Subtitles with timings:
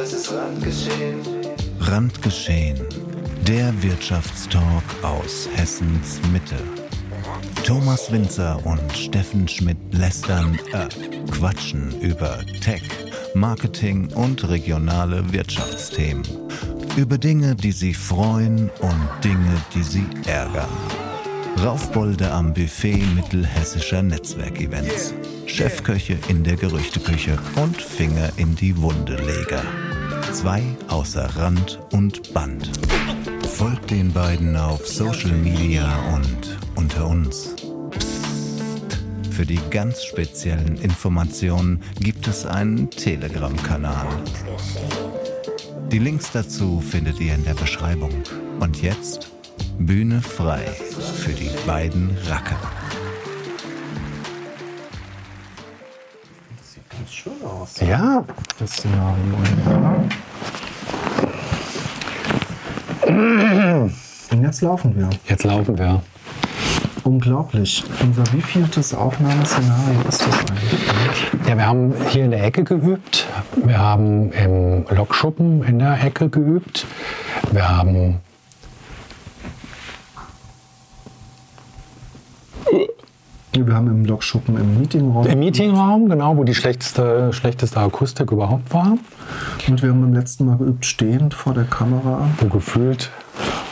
[0.00, 1.20] das ist Randgeschehen.
[1.80, 2.80] Randgeschehen.
[3.46, 6.56] Der Wirtschaftstalk aus Hessens Mitte.
[7.66, 10.88] Thomas Winzer und Steffen Schmidt lästern, äh,
[11.30, 12.82] quatschen über Tech,
[13.34, 16.22] Marketing und regionale Wirtschaftsthemen.
[16.96, 20.70] Über Dinge, die sie freuen und Dinge, die sie ärgern.
[21.62, 25.12] Raufbolde am Buffet mittelhessischer Netzwerkevents.
[25.46, 29.62] Chefköche in der Gerüchteküche und Finger in die Wunde leger.
[30.32, 32.70] Zwei außer Rand und Band.
[33.48, 37.56] Folgt den beiden auf Social Media und unter uns.
[37.90, 38.98] Psst.
[39.30, 44.06] Für die ganz speziellen Informationen gibt es einen Telegram-Kanal.
[45.90, 48.12] Die Links dazu findet ihr in der Beschreibung.
[48.60, 49.30] Und jetzt
[49.78, 50.64] Bühne frei
[51.16, 52.79] für die beiden Racker.
[57.22, 57.78] Schön aus.
[57.80, 58.24] Ja,
[58.58, 59.34] Das Szenario.
[64.30, 65.10] Und jetzt laufen wir.
[65.26, 66.02] jetzt laufen wir.
[67.02, 67.84] Unglaublich.
[68.02, 71.46] Unser wievieltes Aufnahmeszenario ist das eigentlich?
[71.46, 73.26] Ja, wir haben hier in der Ecke geübt.
[73.56, 76.86] Wir haben im Lokschuppen in der Ecke geübt.
[77.50, 78.20] Wir haben
[83.66, 85.26] Wir haben im Lokschuppen im Meetingraum.
[85.26, 88.96] im Meetingraum, genau, wo die schlechteste, schlechteste Akustik überhaupt war.
[89.68, 92.28] Und wir haben beim letzten Mal geübt stehend vor der Kamera.
[92.38, 93.10] Wo gefühlt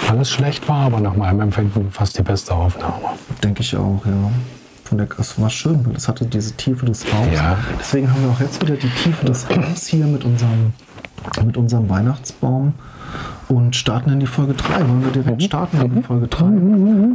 [0.09, 2.95] alles schlecht war, aber nach meinem Empfinden fast die beste Aufnahme.
[3.43, 4.31] Denke ich auch, ja.
[4.85, 7.35] Von der, es war schön, weil es hatte diese Tiefe des Raums.
[7.35, 7.59] Ja.
[7.79, 10.73] Deswegen haben wir auch jetzt wieder die Tiefe des Raums hier mit unserem,
[11.45, 12.73] mit unserem Weihnachtsbaum
[13.49, 14.81] und starten in die Folge 3.
[14.89, 16.45] Wollen wir direkt starten in die Folge 3?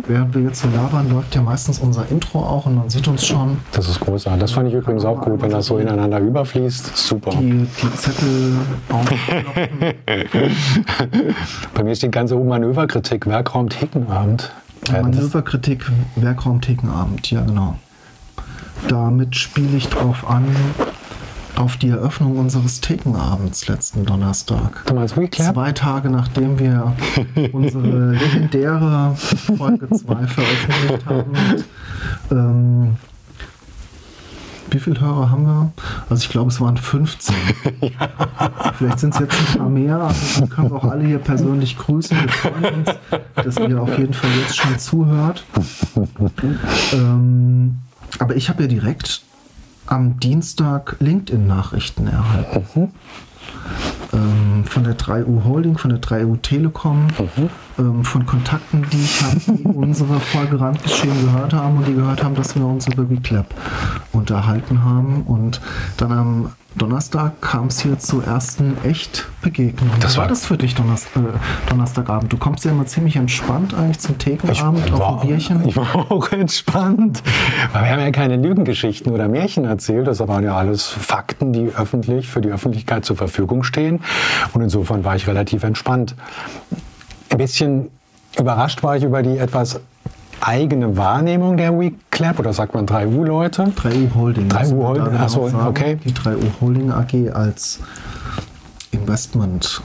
[0.07, 3.25] Während wir jetzt so labern, läuft ja meistens unser Intro auch und man sieht uns
[3.25, 4.41] schon Das ist großartig.
[4.41, 6.95] Das fand ich übrigens auch gut, wenn das so ineinander überfließt.
[6.97, 7.31] Super.
[7.31, 8.53] die, die Zettel.
[11.73, 14.51] Bei mir steht ganz oben Manöverkritik, Werkraum Thekenabend.
[14.85, 17.75] Das- Manöverkritik, Werkraum Thekenabend, ja genau.
[18.89, 20.45] Damit spiele ich drauf an,
[21.55, 24.83] auf die Eröffnung unseres Thekenabends letzten Donnerstag.
[25.53, 26.93] Zwei Tage nachdem wir
[27.51, 31.31] unsere legendäre Folge 2 veröffentlicht haben.
[32.29, 32.97] Und, ähm,
[34.71, 35.71] wie viele Hörer haben wir?
[36.09, 37.35] Also ich glaube, es waren 15.
[38.77, 39.97] Vielleicht sind es jetzt ein paar mehr.
[39.97, 42.17] Also dann können wir auch alle hier persönlich grüßen.
[42.19, 42.89] Wir freuen uns,
[43.35, 45.43] dass ihr auf jeden Fall jetzt schon zuhört.
[46.93, 47.79] Ähm,
[48.19, 49.23] aber ich habe ja direkt
[49.85, 52.91] am Dienstag LinkedIn-Nachrichten erhalten.
[54.13, 57.07] Ähm, von der 3U Holding, von der 3U Telekom,
[57.79, 62.23] ähm, von Kontakten, die ich habe, die unsere Folge Randgeschehen gehört haben und die gehört
[62.23, 63.47] haben, dass wir uns über WeClap
[64.11, 65.23] unterhalten haben.
[65.23, 65.61] Und
[65.97, 69.89] dann am Donnerstag kam es hier zur ersten Echtbegegnung.
[69.99, 72.33] Das Wie war war- das für dich Donnerstag, äh, Donnerstagabend?
[72.33, 75.63] Du kommst ja immer ziemlich entspannt eigentlich zum Thekenabend auf ein Bierchen.
[75.67, 77.21] ich war auch entspannt.
[77.73, 80.07] Weil wir haben ja keine Lügengeschichten oder Märchen erzählt.
[80.07, 84.01] Das waren ja alles Fakten, die öffentlich für die Öffentlichkeit zur Verfügung stehen.
[84.53, 86.15] Und insofern war ich relativ entspannt.
[87.33, 87.89] Ein bisschen
[88.37, 89.79] überrascht war ich über die etwas
[90.39, 93.73] eigene Wahrnehmung der WeClap oder sagt man 3U-Leute?
[93.75, 94.49] 3U Holding.
[94.49, 95.67] 3U muss man Holding, da ach so, sagen.
[95.67, 95.97] okay.
[96.05, 97.79] Die 3U Holding AG als
[98.91, 99.81] Investment.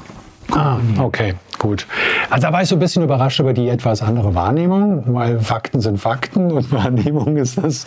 [0.50, 1.86] Ah, okay, gut.
[2.30, 5.80] Also da war ich so ein bisschen überrascht über die etwas andere Wahrnehmung, weil Fakten
[5.80, 7.86] sind Fakten und Wahrnehmung ist das,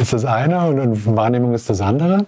[0.00, 2.26] ist das eine und, Wahrnehmung ist das andere.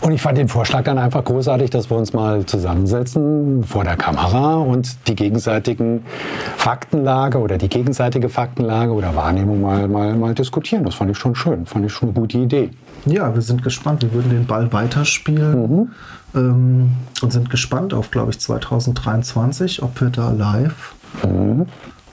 [0.00, 3.96] Und ich fand den Vorschlag dann einfach großartig, dass wir uns mal zusammensetzen vor der
[3.96, 6.04] Kamera und die gegenseitigen
[6.56, 10.84] Faktenlage oder die gegenseitige Faktenlage oder Wahrnehmung mal, mal, mal diskutieren.
[10.84, 12.70] Das fand ich schon schön, fand ich schon eine gute Idee.
[13.06, 14.02] Ja, wir sind gespannt.
[14.02, 15.92] Wir würden den Ball weiterspielen
[16.34, 16.92] ähm,
[17.22, 20.94] und sind gespannt auf, glaube ich, 2023, ob wir da live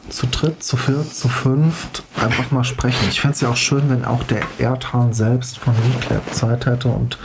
[0.09, 3.07] zu dritt, zu viert, zu fünft einfach mal sprechen.
[3.09, 6.88] Ich fände es ja auch schön, wenn auch der Erdhahn selbst von Reclap Zeit hätte
[6.88, 7.17] und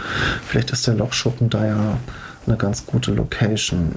[0.44, 1.98] vielleicht ist der Lokschuppen da ja
[2.46, 3.92] eine ganz gute Location.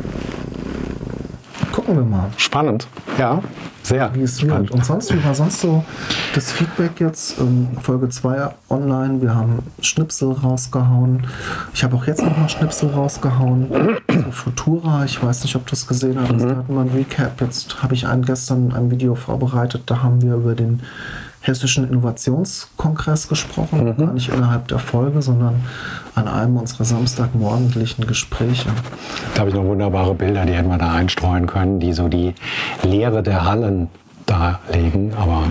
[1.76, 2.30] Gucken wir mal.
[2.38, 2.88] Spannend,
[3.20, 3.44] ja,
[3.84, 4.72] sehr wie es wird.
[4.72, 5.84] Und sonst, wie war sonst so
[6.34, 7.38] das Feedback jetzt?
[7.38, 11.28] Ähm, Folge 2 online, wir haben Schnipsel rausgehauen.
[11.74, 13.68] Ich habe auch jetzt noch mal Schnipsel rausgehauen.
[14.08, 16.46] So Futura, ich weiß nicht, ob du es gesehen hast.
[16.46, 17.42] Da hatten wir ein Recap.
[17.42, 20.82] Jetzt habe ich ein, gestern ein Video vorbereitet, da haben wir über den
[21.46, 25.64] Hessischen Innovationskongress gesprochen, gar nicht innerhalb der Folge, sondern
[26.16, 28.70] an einem unserer samstagmorgendlichen Gespräche.
[29.34, 32.34] Da habe ich noch wunderbare Bilder, die hätten wir da einstreuen können, die so die
[32.82, 33.90] Leere der Hallen
[34.26, 35.14] darlegen.
[35.16, 35.44] Aber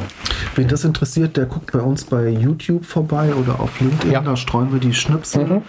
[0.57, 4.13] Wen das interessiert, der guckt bei uns bei YouTube vorbei oder auf LinkedIn.
[4.13, 4.21] Ja.
[4.21, 5.63] Da streuen wir die Schnipsel.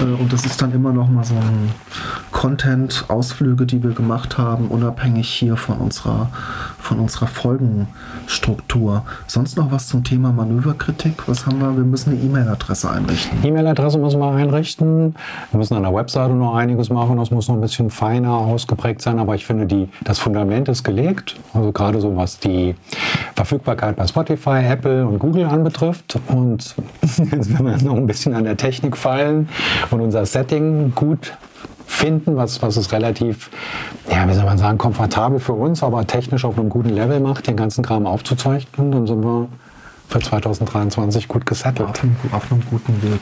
[0.00, 1.70] Äh, Und das ist dann immer noch mal so ein
[2.30, 6.30] Content-Ausflüge, die wir gemacht haben, unabhängig hier von unserer,
[6.78, 9.04] von unserer Folgenstruktur.
[9.26, 11.28] Sonst noch was zum Thema Manöverkritik?
[11.28, 11.76] Was haben wir?
[11.76, 13.38] Wir müssen eine E-Mail-Adresse einrichten.
[13.42, 15.14] E-Mail-Adresse müssen wir einrichten.
[15.50, 17.16] Wir müssen an der Webseite noch einiges machen.
[17.16, 19.18] Das muss noch ein bisschen feiner ausgeprägt sein.
[19.18, 21.36] Aber ich finde, die, das Fundament ist gelegt.
[21.52, 22.74] Also gerade so was die
[23.34, 26.18] Verfügbarkeit bei Spotify, Apple und Google anbetrifft.
[26.28, 29.48] Und jetzt werden wir noch ein bisschen an der Technik feilen
[29.90, 31.32] und unser Setting gut
[31.86, 33.50] finden, was, was es relativ,
[34.10, 37.46] ja, wie soll man sagen, komfortabel für uns, aber technisch auf einem guten Level macht,
[37.46, 38.92] den ganzen Kram aufzuzeichnen.
[38.92, 39.48] Dann sind wir
[40.08, 41.88] für 2023 gut gesettelt.
[41.88, 43.20] Auf einem, auf einem guten Weg.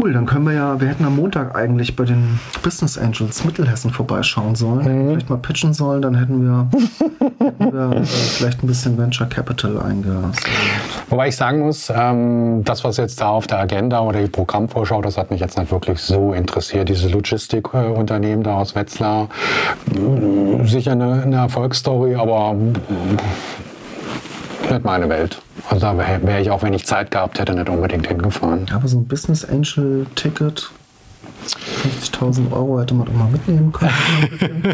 [0.00, 3.90] Cool, dann können wir ja, wir hätten am Montag eigentlich bei den Business Angels Mittelhessen
[3.90, 4.86] vorbeischauen sollen.
[4.86, 5.10] Mhm.
[5.10, 6.68] Vielleicht mal pitchen sollen, dann hätten wir,
[7.38, 10.36] hätten wir äh, vielleicht ein bisschen Venture Capital eingesammelt.
[11.10, 15.02] Wobei ich sagen muss, ähm, das, was jetzt da auf der Agenda oder die Programmvorschau,
[15.02, 16.88] das hat mich jetzt nicht wirklich so interessiert.
[16.88, 19.28] Diese Logistikunternehmen da aus Wetzlar,
[20.64, 25.42] sicher eine, eine Erfolgsstory, aber äh, nicht meine Welt.
[25.70, 28.66] Also da wäre wär ich auch, wenn ich Zeit gehabt hätte, nicht unbedingt hingefahren.
[28.74, 30.68] Aber so ein Business Angel Ticket,
[32.02, 33.92] 50.000 Euro hätte man doch mal mitnehmen können.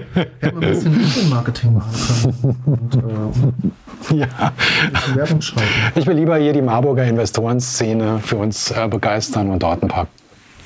[0.40, 1.92] Hätte man ein bisschen, Marketing machen
[2.42, 2.56] können.
[2.64, 4.26] Und, äh, Ja.
[5.14, 5.68] Werbung schalten.
[5.94, 10.06] Ich will lieber hier die Marburger Investorenszene für uns äh, begeistern und dort ein paar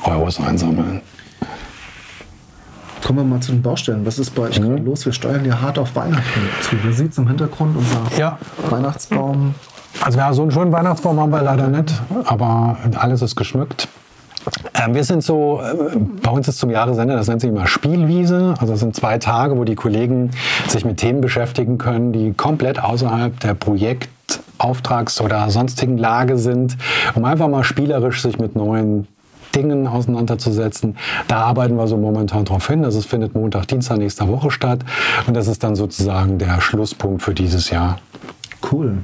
[0.04, 1.00] Euros einsammeln.
[3.04, 4.04] Kommen wir mal zu den Baustellen.
[4.06, 5.04] Was ist bei euch gerade los?
[5.06, 6.76] Wir steuern ja hart auf Weihnachten zu.
[6.84, 8.38] Ihr seht es im Hintergrund, unser Ja.
[8.68, 9.54] Weihnachtsbaum.
[10.02, 11.92] Also ja, so einen schönen Weihnachtsbaum haben wir leider nicht,
[12.24, 13.88] aber alles ist geschmückt.
[14.74, 18.54] Ähm, wir sind so, äh, bei uns ist zum Jahresende, das nennt sich immer Spielwiese.
[18.58, 20.30] Also es sind zwei Tage, wo die Kollegen
[20.68, 26.76] sich mit Themen beschäftigen können, die komplett außerhalb der Projektauftrags- oder sonstigen Lage sind,
[27.14, 29.06] um einfach mal spielerisch sich mit neuen
[29.54, 30.96] Dingen auseinanderzusetzen.
[31.28, 32.82] Da arbeiten wir so momentan drauf hin.
[32.82, 34.80] Das findet Montag, Dienstag nächster Woche statt.
[35.26, 37.98] Und das ist dann sozusagen der Schlusspunkt für dieses Jahr.
[38.70, 38.98] Cool,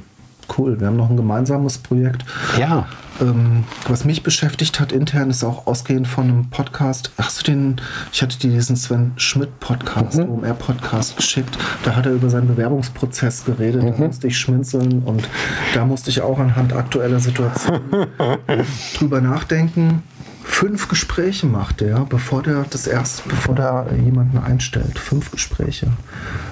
[0.57, 0.79] cool.
[0.79, 2.25] Wir haben noch ein gemeinsames Projekt.
[2.59, 2.85] Ja,
[3.19, 7.09] Ähm, was mich beschäftigt hat intern, ist auch ausgehend von einem Podcast.
[7.17, 7.81] Hast du den,
[8.13, 10.29] ich hatte dir diesen Sven Schmidt Podcast, Mhm.
[10.29, 11.57] OMR Podcast geschickt.
[11.83, 13.81] Da hat er über seinen Bewerbungsprozess geredet.
[13.81, 13.91] Mhm.
[13.97, 15.27] Da musste ich schminzeln und
[15.73, 18.05] da musste ich auch anhand aktueller Situationen
[18.99, 20.03] drüber nachdenken.
[20.49, 24.97] Fünf Gespräche macht er, bevor der das erst, bevor der jemanden einstellt.
[24.97, 25.91] Fünf Gespräche.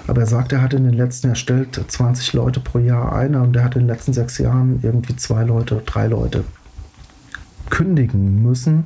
[0.06, 3.34] Aber er sagt, er hat in den letzten, er stellt 20 Leute pro Jahr ein
[3.34, 6.44] und er hat in den letzten sechs Jahren irgendwie zwei Leute, drei Leute
[7.72, 8.86] kündigen müssen,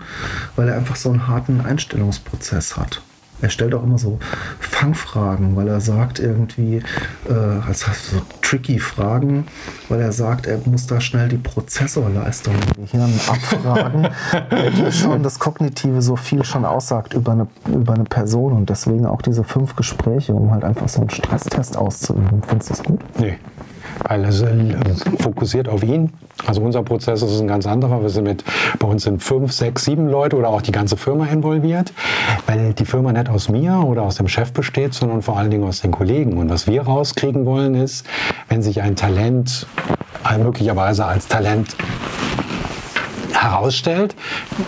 [0.56, 3.02] weil er einfach so einen harten Einstellungsprozess hat.
[3.42, 4.20] Er stellt auch immer so
[4.60, 6.78] Fangfragen, weil er sagt irgendwie,
[7.28, 9.46] äh, heißt so tricky Fragen,
[9.88, 14.08] weil er sagt, er muss da schnell die Prozessorleistung im Gehirn abfragen,
[14.50, 19.06] weil schon das Kognitive so viel schon aussagt über eine, über eine Person und deswegen
[19.06, 22.42] auch diese fünf Gespräche, um halt einfach so einen Stresstest auszuüben.
[22.48, 23.00] Findest du das gut?
[23.20, 23.38] Nee,
[24.08, 24.44] weil es
[25.20, 26.12] fokussiert auf ihn.
[26.46, 28.02] Also unser Prozess ist ein ganz anderer.
[28.02, 28.44] Wir sind mit,
[28.80, 31.94] bei uns sind fünf, sechs, sieben Leute oder auch die ganze Firma involviert,
[32.48, 35.64] weil die Firma nicht aus mir oder aus dem Chef besteht, sondern vor allen Dingen
[35.64, 36.38] aus den Kollegen.
[36.38, 38.06] Und was wir rauskriegen wollen ist,
[38.48, 39.68] wenn sich ein Talent
[40.38, 41.76] möglicherweise als Talent
[43.34, 44.16] herausstellt,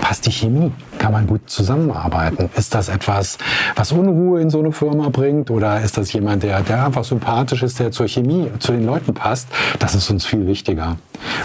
[0.01, 0.71] passt die Chemie.
[0.97, 2.49] Kann man gut zusammenarbeiten?
[2.55, 3.37] Ist das etwas,
[3.75, 5.49] was Unruhe in so eine Firma bringt?
[5.49, 9.13] Oder ist das jemand, der, der einfach sympathisch ist, der zur Chemie, zu den Leuten
[9.13, 9.47] passt?
[9.79, 10.97] Das ist uns viel wichtiger.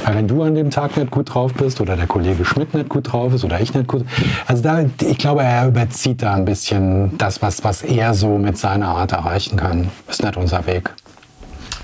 [0.05, 2.89] Weil wenn du an dem Tag nicht gut drauf bist oder der Kollege Schmidt nicht
[2.89, 4.05] gut drauf ist oder ich nicht gut,
[4.47, 8.59] also da, ich glaube, er überzieht da ein bisschen das, was, was er so mit
[8.59, 9.91] seiner Art erreichen kann.
[10.09, 10.93] Ist nicht unser Weg.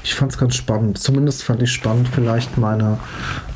[0.05, 0.99] Ich fand es ganz spannend.
[0.99, 2.99] Zumindest fand ich spannend, vielleicht meine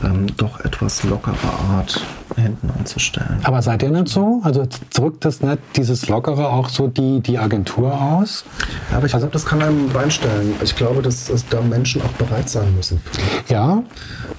[0.02, 1.34] ähm, doch etwas lockere
[1.70, 2.00] Art
[2.36, 3.40] hinten anzustellen.
[3.44, 4.40] Aber seid ihr nicht so?
[4.44, 8.44] Also drückt das nicht dieses Lockere auch so die, die Agentur aus?
[8.90, 10.54] Ja, aber ich glaube, das kann einem reinstellen.
[10.62, 13.82] Ich glaube, dass, dass da Menschen auch bereit sein müssen, für Ja,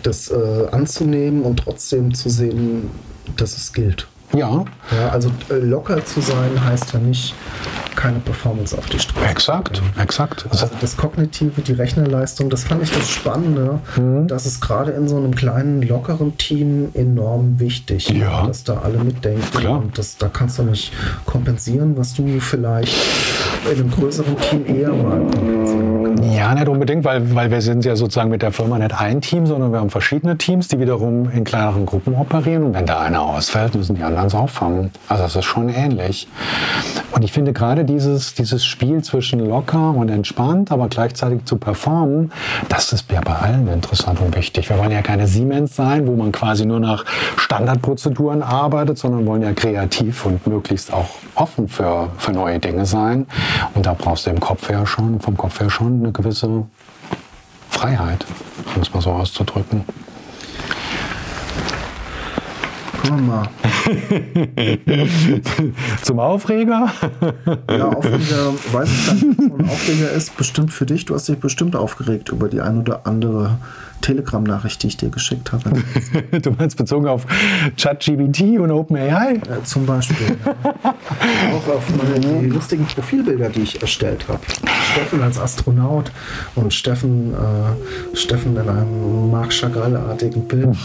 [0.04, 2.90] das äh, anzunehmen und trotzdem zu sehen,
[3.36, 4.08] dass es gilt.
[4.34, 7.34] Ja, Ja, also äh, locker zu sein heißt ja nicht
[7.96, 9.26] keine Performance auf die Straße.
[9.28, 10.46] exakt, exakt.
[10.52, 14.28] Also das Kognitive, die Rechnerleistung, das fand ich das Spannende, Mhm.
[14.28, 18.46] dass es gerade in so einem kleinen, lockeren Team enorm wichtig Ja.
[18.46, 19.42] dass da alle mitdenken.
[19.58, 19.80] Klar.
[19.80, 20.92] Und das, da kannst du nicht
[21.26, 22.96] kompensieren, was du vielleicht
[23.72, 25.97] in einem größeren Team eher mal kompensieren kannst.
[26.36, 29.46] Ja, nicht unbedingt, weil, weil wir sind ja sozusagen mit der Firma nicht ein Team,
[29.46, 32.64] sondern wir haben verschiedene Teams, die wiederum in kleineren Gruppen operieren.
[32.64, 34.92] Und wenn da einer ausfällt, müssen die anderen es auffangen.
[35.08, 36.28] Also das ist schon ähnlich.
[37.12, 42.32] Und ich finde gerade dieses, dieses Spiel zwischen locker und entspannt, aber gleichzeitig zu performen,
[42.68, 44.70] das ist ja bei allen interessant und wichtig.
[44.70, 47.06] Wir wollen ja keine Siemens sein, wo man quasi nur nach
[47.38, 53.28] Standardprozeduren arbeitet, sondern wollen ja kreativ und möglichst auch offen für, für neue Dinge sein.
[53.74, 56.66] Und da brauchst du im Kopf her schon, vom Kopf her schon eine gewisse
[57.70, 58.26] Freiheit,
[58.76, 59.86] um es mal so auszudrücken.
[63.02, 63.50] Gucken wir mal.
[66.02, 66.92] Zum Aufreger?
[67.70, 70.36] Ja, Aufreger, weiß ich gar nicht, was ein Aufreger ist.
[70.36, 71.06] Bestimmt für dich.
[71.06, 73.60] Du hast dich bestimmt aufgeregt über die ein oder andere
[74.02, 75.72] Telegram-Nachricht, die ich dir geschickt habe.
[76.42, 77.26] Du meinst bezogen auf
[77.78, 79.34] ChatGPT und OpenAI?
[79.34, 80.38] Äh, zum Beispiel.
[80.46, 80.56] Ja.
[81.54, 84.40] Auch auf meine die lustigen Profilbilder, die ich erstellt habe.
[84.94, 86.12] Steffen als Astronaut
[86.56, 90.76] und Steffen, äh, Steffen in einem Marc Chagall-artigen Bild.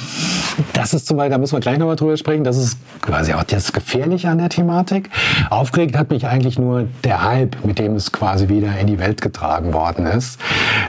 [0.72, 3.44] Das ist zum Beispiel, da müssen wir gleich nochmal drüber sprechen, das ist quasi auch
[3.44, 5.10] das Gefährliche an der Thematik.
[5.50, 9.20] Aufgeregt hat mich eigentlich nur der Hype, mit dem es quasi wieder in die Welt
[9.20, 10.38] getragen worden ist.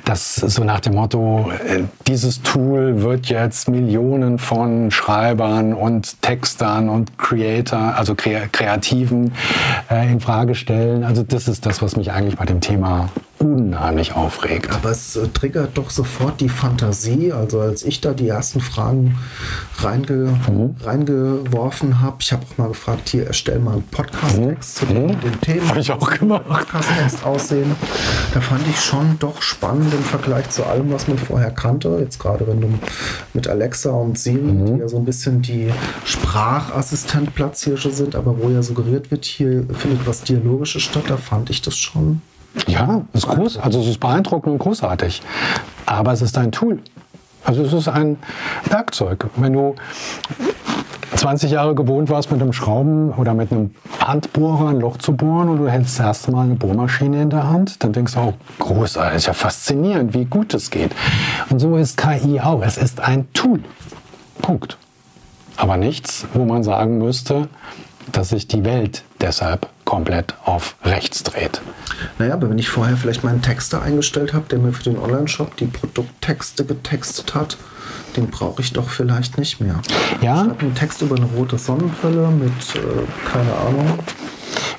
[0.05, 1.83] Das so nach dem Motto, äh,
[2.13, 9.31] dieses Tool wird jetzt Millionen von Schreibern und Textern und Creator, also Kreativen
[9.89, 11.03] äh, in Frage stellen.
[11.03, 13.09] Also das ist das, was mich eigentlich bei dem Thema
[13.43, 14.71] unheimlich aufregt.
[14.73, 17.31] Aber es äh, triggert doch sofort die Fantasie.
[17.33, 19.17] Also als ich da die ersten Fragen
[19.79, 20.13] reinge
[20.47, 20.75] Mhm.
[20.83, 25.41] reingeworfen habe, ich habe auch mal gefragt, hier erstell mal einen Podcast-Text zu den, den
[25.41, 25.63] Themen.
[25.65, 25.69] Mhm.
[25.69, 26.47] Hab ich auch gemacht.
[26.47, 27.75] Podcast-Text aussehen.
[28.33, 31.97] Da fand ich schon doch spannend im Vergleich zu allem, was man vorher kannte.
[31.99, 32.69] Jetzt gerade wenn du
[33.33, 34.65] mit Alexa und Siri, Mhm.
[34.75, 35.69] die ja so ein bisschen die
[36.05, 41.61] Sprachassistent-Platzhirsche sind, aber wo ja suggeriert wird, hier findet was Dialogisches statt, da fand ich
[41.61, 42.21] das schon
[42.67, 45.21] Ja, es ist groß, also es ist beeindruckend und großartig.
[45.85, 46.79] Aber es ist ein Tool.
[47.43, 48.17] Also es ist ein
[48.69, 49.27] Werkzeug.
[49.35, 49.75] Wenn du
[51.15, 55.49] 20 Jahre gewohnt warst, mit einem Schrauben oder mit einem Handbohrer ein Loch zu bohren
[55.49, 58.33] und du hältst das erste Mal eine Bohrmaschine in der Hand, dann denkst du auch,
[58.59, 60.91] großartig, ist ja faszinierend, wie gut es geht.
[61.49, 62.61] Und so ist KI auch.
[62.61, 63.61] Es ist ein Tool.
[64.41, 64.77] Punkt.
[65.55, 67.47] Aber nichts, wo man sagen müsste,
[68.11, 71.61] dass sich die Welt deshalb komplett auf rechts dreht.
[72.17, 75.55] Naja, aber wenn ich vorher vielleicht meinen Texter eingestellt habe, der mir für den Online-Shop
[75.57, 77.57] die Produkttexte getextet hat,
[78.15, 79.81] den brauche ich doch vielleicht nicht mehr.
[80.21, 80.43] Ja.
[80.43, 83.99] Ich habe einen Text über eine rote Sonnenbrille mit, äh, keine Ahnung.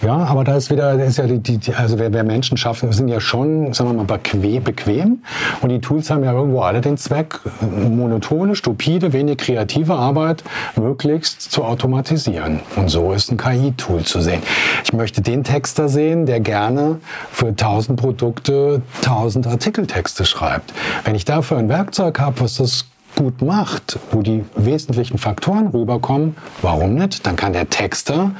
[0.02, 3.08] Ja, aber da ist wieder, ist ja die, die also wer, wer Menschen schaffen, sind
[3.08, 5.22] ja schon, sagen wir mal, bequem, bequem.
[5.62, 10.44] Und die Tools haben ja irgendwo alle den Zweck, monotone, stupide, wenig kreative Arbeit
[10.76, 12.60] möglichst zu automatisieren.
[12.76, 14.42] Und so ist ein KI-Tool zu sehen.
[14.84, 16.98] Ich möchte den Texter sehen, der gerne
[17.30, 20.72] für 1000 Produkte 1000 Artikeltexte schreibt.
[21.04, 26.36] Wenn ich dafür ein Werkzeug habe, was das gut macht, wo die wesentlichen Faktoren rüberkommen,
[26.62, 27.26] warum nicht?
[27.26, 28.32] Dann kann der Texter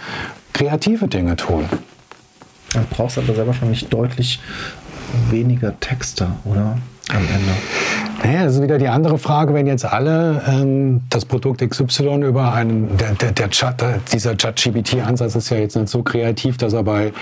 [0.54, 1.68] kreative Dinge tun.
[2.72, 4.40] Dann brauchst du aber sehr wahrscheinlich deutlich
[5.30, 6.78] weniger Texter, oder?
[7.10, 7.52] Am Ende.
[8.24, 12.54] Naja, das ist wieder die andere Frage, wenn jetzt alle ähm, das Produkt XY über
[12.54, 16.72] einen, der, der, der Chat, der- dieser ChatGPT-Ansatz ist ja jetzt nicht so kreativ, dass
[16.72, 17.12] er bei,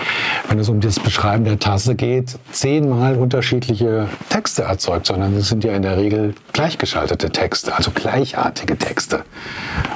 [0.47, 5.65] wenn es um das Beschreiben der Tasse geht, zehnmal unterschiedliche Texte erzeugt, sondern es sind
[5.65, 9.23] ja in der Regel gleichgeschaltete Texte, also gleichartige Texte.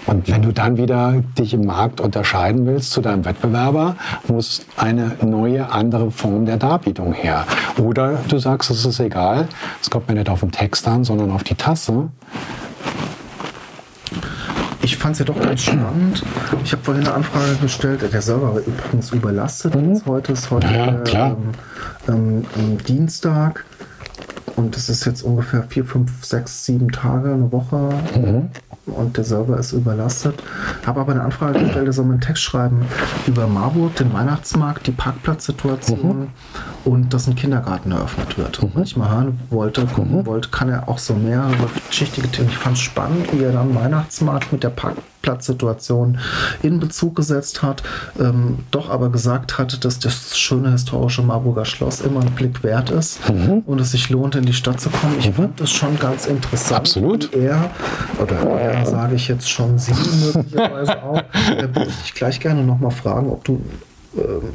[0.07, 3.95] Und wenn du dann wieder dich im Markt unterscheiden willst zu deinem Wettbewerber,
[4.27, 7.45] muss eine neue, andere Form der Darbietung her.
[7.81, 9.47] Oder du sagst, es ist egal,
[9.81, 12.09] es kommt mir nicht auf den Text an, sondern auf die Tasse.
[14.81, 16.23] Ich fand es ja doch ganz spannend.
[16.63, 18.01] Ich habe vorhin eine Anfrage gestellt.
[18.11, 19.75] Der Server war übrigens überlastet.
[19.75, 20.73] Jetzt heute ist heute Mhm.
[20.73, 21.37] Ja, äh, klar.
[22.07, 23.65] ähm, ähm, Dienstag.
[24.55, 27.89] Und es ist jetzt ungefähr vier, fünf, sechs, sieben Tage, eine Woche.
[28.15, 28.49] Mhm.
[28.87, 30.41] Und der Server ist überlastet.
[30.85, 32.83] Habe aber eine Anfrage gestellt, er soll mir einen Text schreiben
[33.27, 36.27] über Marburg, den Weihnachtsmarkt, die Parkplatzsituation Mhm.
[36.87, 38.59] Und dass ein Kindergarten eröffnet wird.
[38.63, 40.25] Und wenn ich mal hören wollte, gucken Mhm.
[40.25, 42.49] wollte, kann er auch so mehrere vielschichtige Themen.
[42.49, 46.17] Ich fand es spannend, wie er dann Weihnachtsmarkt mit der Parkplatzsituation
[46.63, 47.83] in Bezug gesetzt hat,
[48.19, 52.89] ähm, doch aber gesagt hat, dass das schöne historische Marburger Schloss immer ein Blick wert
[52.89, 53.63] ist Mhm.
[53.65, 55.15] und es sich lohnt, in die Stadt zu kommen.
[55.19, 56.79] Ich fand das schon ganz interessant.
[56.79, 57.33] Absolut.
[57.33, 57.69] Er,
[58.21, 59.93] oder er sage ich jetzt schon Sie
[60.33, 63.59] möglicherweise auch, da würde ich dich gleich gerne nochmal fragen, ob du äh,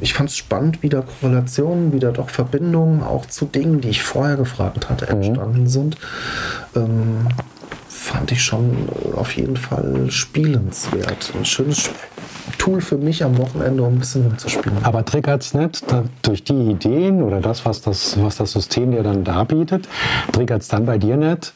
[0.01, 3.89] ich fand es spannend, wie da Korrelationen, wie da doch Verbindungen auch zu Dingen, die
[3.89, 5.97] ich vorher gefragt hatte, entstanden sind.
[6.75, 7.29] Ähm,
[7.89, 11.33] fand ich schon auf jeden Fall spielenswert.
[11.39, 11.91] Ein schönes
[12.59, 14.79] Tool für mich am Wochenende, um ein bisschen rumzuspielen.
[14.83, 18.91] Aber triggert es nicht da, durch die Ideen oder das was, das, was das System
[18.93, 19.89] dir dann darbietet,
[20.33, 21.53] triggert es dann bei dir nicht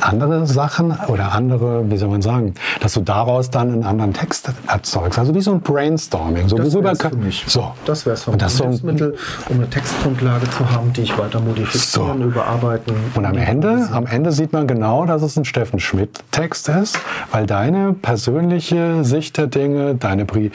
[0.00, 4.48] andere Sachen oder andere, wie soll man sagen, dass du daraus dann einen anderen Text
[4.66, 5.18] erzeugst.
[5.18, 6.48] Also wie so ein Brainstorming.
[6.48, 7.44] So, Das kann- für mich.
[7.46, 7.72] So.
[7.84, 8.40] Das wäre es für mich.
[8.40, 9.16] das so- Ein Hilfsmittel,
[9.48, 12.24] um eine Textgrundlage zu haben, die ich weiter modifizieren, So.
[12.24, 12.94] überarbeiten.
[13.14, 16.98] Und am Ende, am Ende sieht man genau, dass es ein Steffen Schmidt-Text ist,
[17.32, 20.50] weil deine persönliche Sicht der Dinge, deine Pri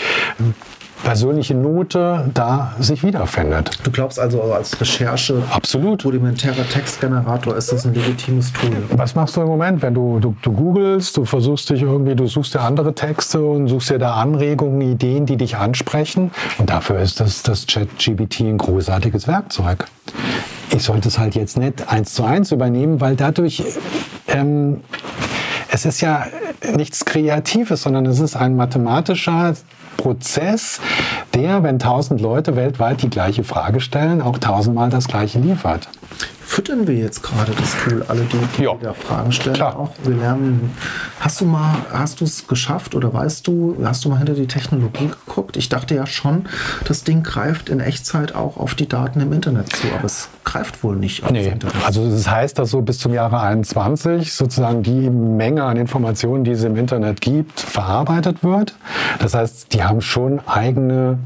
[1.04, 3.80] persönliche Note da sich wiederfindet.
[3.84, 6.04] Du glaubst also als Recherche, Absolut.
[6.06, 8.84] rudimentärer Textgenerator ist das ein legitimes Tool.
[8.92, 12.28] Was machst du im Moment, wenn du, du, du googelst, du versuchst dich irgendwie, du
[12.28, 16.32] suchst dir andere Texte und suchst dir da Anregungen, Ideen, die dich ansprechen.
[16.58, 19.86] Und dafür ist das, das ChatGPT ein großartiges Werkzeug.
[20.72, 23.64] Ich sollte es halt jetzt nicht eins zu eins übernehmen, weil dadurch,
[24.28, 24.82] ähm,
[25.72, 26.26] es ist ja
[26.76, 29.56] nichts Kreatives, sondern es ist ein mathematischer
[30.00, 30.80] Prozess,
[31.34, 35.90] der, wenn tausend Leute weltweit die gleiche Frage stellen, auch tausendmal das gleiche liefert.
[36.42, 38.76] Füttern wir jetzt gerade das Tool, alle die, die Ja.
[38.82, 39.78] da Fragen stellen, Klar.
[39.78, 40.72] auch wir lernen.
[41.20, 44.48] Hast du mal, hast du es geschafft oder weißt du, hast du mal hinter die
[44.48, 45.58] Technologie geguckt?
[45.58, 46.46] Ich dachte ja schon,
[46.88, 50.82] das Ding greift in Echtzeit auch auf die Daten im Internet zu, aber es greift
[50.84, 51.76] wohl nicht aufs Nee, Internet.
[51.86, 56.52] also das heißt, dass so bis zum Jahre 21 sozusagen die Menge an Informationen, die
[56.52, 58.76] es im Internet gibt, verarbeitet wird.
[59.20, 61.20] Das heißt, die haben schon eigene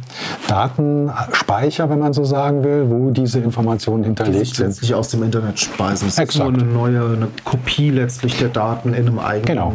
[0.48, 4.68] Datenspeicher, wenn man so sagen will, wo diese Informationen die hinterlegt sich sind.
[4.68, 6.08] letztlich aus dem Internet speisen.
[6.08, 6.50] Es ist Exakt.
[6.52, 9.74] nur eine neue, eine Kopie letztlich der Daten in einem eigenen Genau.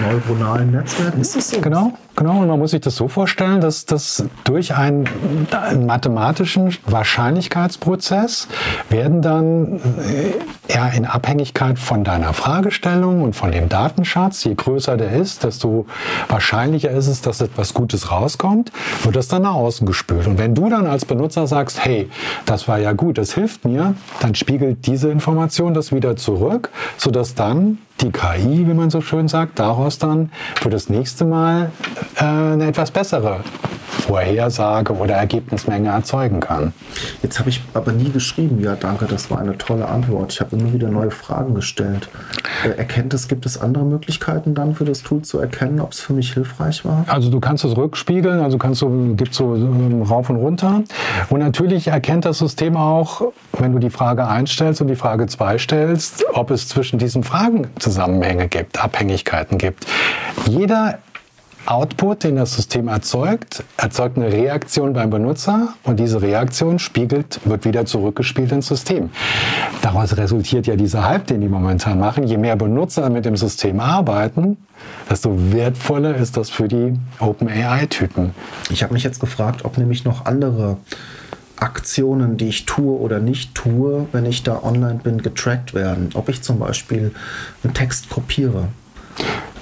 [0.00, 1.14] Neuronalen Netzwerk.
[1.18, 1.60] Ist das so?
[1.60, 2.40] Genau, genau.
[2.40, 5.08] Und man muss sich das so vorstellen, dass das durch einen,
[5.50, 8.48] einen mathematischen Wahrscheinlichkeitsprozess
[8.88, 14.96] werden dann äh, ja, in Abhängigkeit von deiner Fragestellung und von dem Datenschatz, je größer
[14.96, 15.86] der ist, desto
[16.28, 18.70] wahrscheinlicher ist es, dass etwas Gutes rauskommt,
[19.02, 20.26] wird das dann nach außen gespült.
[20.26, 22.08] Und wenn du dann als Benutzer sagst, hey,
[22.46, 27.34] das war ja gut, das hilft mir, dann spiegelt diese Information das wieder zurück, sodass
[27.34, 30.30] dann die KI, wie man so schön sagt, daraus dann
[30.60, 31.70] für das nächste Mal
[32.16, 33.40] äh, eine etwas bessere
[33.90, 36.72] Vorhersage oder Ergebnismenge erzeugen kann.
[37.22, 40.32] Jetzt habe ich aber nie geschrieben, ja danke, das war eine tolle Antwort.
[40.32, 42.08] Ich habe immer wieder neue Fragen gestellt.
[42.64, 46.00] Äh, erkennt es, gibt es andere Möglichkeiten dann für das Tool zu erkennen, ob es
[46.00, 47.04] für mich hilfreich war?
[47.08, 50.82] Also du kannst es rückspiegeln, also kannst du, gibt so ähm, rauf und runter.
[51.28, 55.26] Und natürlich erkennt das System auch, wenn du die Frage 1 stellst und die Frage
[55.26, 59.86] 2 stellst, ob es zwischen diesen Fragen Zusammenhänge gibt, Abhängigkeiten gibt.
[60.46, 60.98] Jeder
[61.66, 67.64] Output, den das System erzeugt, erzeugt eine Reaktion beim Benutzer und diese Reaktion spiegelt, wird
[67.64, 69.10] wieder zurückgespielt ins System.
[69.82, 72.24] Daraus resultiert ja dieser Hype, den die momentan machen.
[72.24, 74.56] Je mehr Benutzer mit dem System arbeiten,
[75.08, 78.32] desto wertvoller ist das für die OpenAI-Typen.
[78.70, 80.78] Ich habe mich jetzt gefragt, ob nämlich noch andere
[81.56, 86.10] Aktionen, die ich tue oder nicht tue, wenn ich da online bin, getrackt werden.
[86.14, 87.12] Ob ich zum Beispiel
[87.62, 88.68] einen Text kopiere.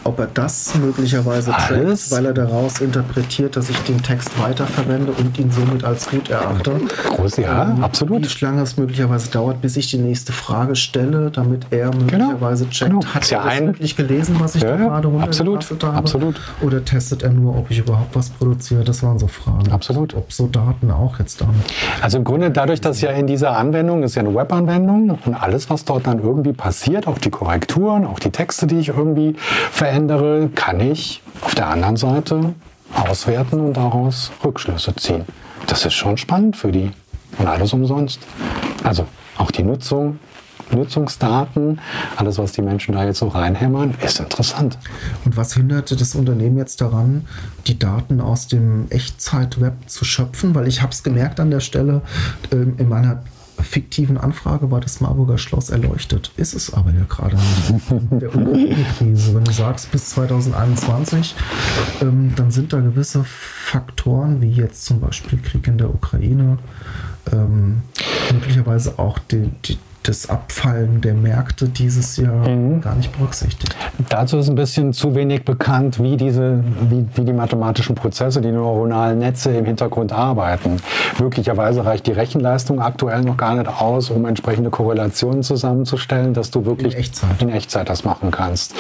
[0.08, 2.10] Ob er das möglicherweise Alles?
[2.10, 6.80] weil er daraus interpretiert, dass ich den Text weiterverwende und ihn somit als gut erachte.
[7.14, 8.22] Groß, ja, Ähm, absolut.
[8.40, 12.90] Wie lange es möglicherweise dauert, bis ich die nächste Frage stelle, damit er möglicherweise checkt,
[12.90, 13.04] genau.
[13.04, 15.84] hat Ist ja er das ein- wirklich gelesen, was ich Ja, da gerade absolut, runtergetastet
[15.84, 15.96] habe?
[15.98, 16.40] absolut.
[16.62, 18.84] Oder testet er nur, ob ich überhaupt was produziere?
[18.84, 19.70] Das waren so Fragen.
[19.70, 20.14] Absolut.
[20.14, 21.54] Ob so Daten auch jetzt damit.
[22.00, 25.68] Also im Grunde dadurch, dass ja in dieser Anwendung ist ja eine Webanwendung und alles,
[25.68, 29.34] was dort dann irgendwie passiert, auch die Korrekturen, auch die Texte, die ich irgendwie
[29.70, 29.97] verändere,
[30.54, 32.54] kann ich auf der anderen Seite
[32.94, 35.24] auswerten und daraus Rückschlüsse ziehen.
[35.66, 36.90] Das ist schon spannend für die
[37.38, 38.20] und alles umsonst.
[38.84, 39.06] Also
[39.36, 40.18] auch die Nutzung,
[40.70, 41.80] Nutzungsdaten,
[42.16, 44.78] alles, was die Menschen da jetzt so reinhämmern, ist interessant.
[45.24, 47.26] Und was hinderte das Unternehmen jetzt daran,
[47.66, 50.54] die Daten aus dem Echtzeit-Web zu schöpfen?
[50.54, 52.02] Weil ich habe es gemerkt an der Stelle,
[52.52, 53.22] ähm, in meiner
[53.62, 56.30] fiktiven Anfrage war das Marburger Schloss erleuchtet.
[56.36, 59.34] Ist es aber ja gerade nicht.
[59.34, 61.34] Wenn du sagst bis 2021,
[62.00, 66.58] ähm, dann sind da gewisse Faktoren, wie jetzt zum Beispiel Krieg in der Ukraine,
[67.32, 67.82] ähm,
[68.32, 72.46] möglicherweise auch die, die, das Abfallen der Märkte dieses Jahr
[72.80, 73.76] gar nicht berücksichtigt.
[74.08, 78.50] Dazu ist ein bisschen zu wenig bekannt, wie, diese, wie, wie die mathematischen Prozesse, die
[78.50, 80.78] neuronalen Netze im Hintergrund arbeiten.
[81.20, 86.64] Möglicherweise reicht die Rechenleistung aktuell noch gar nicht aus, um entsprechende Korrelationen zusammenzustellen, dass du
[86.64, 87.42] wirklich In Echtzeit.
[87.42, 88.74] in Echtzeit das machen kannst.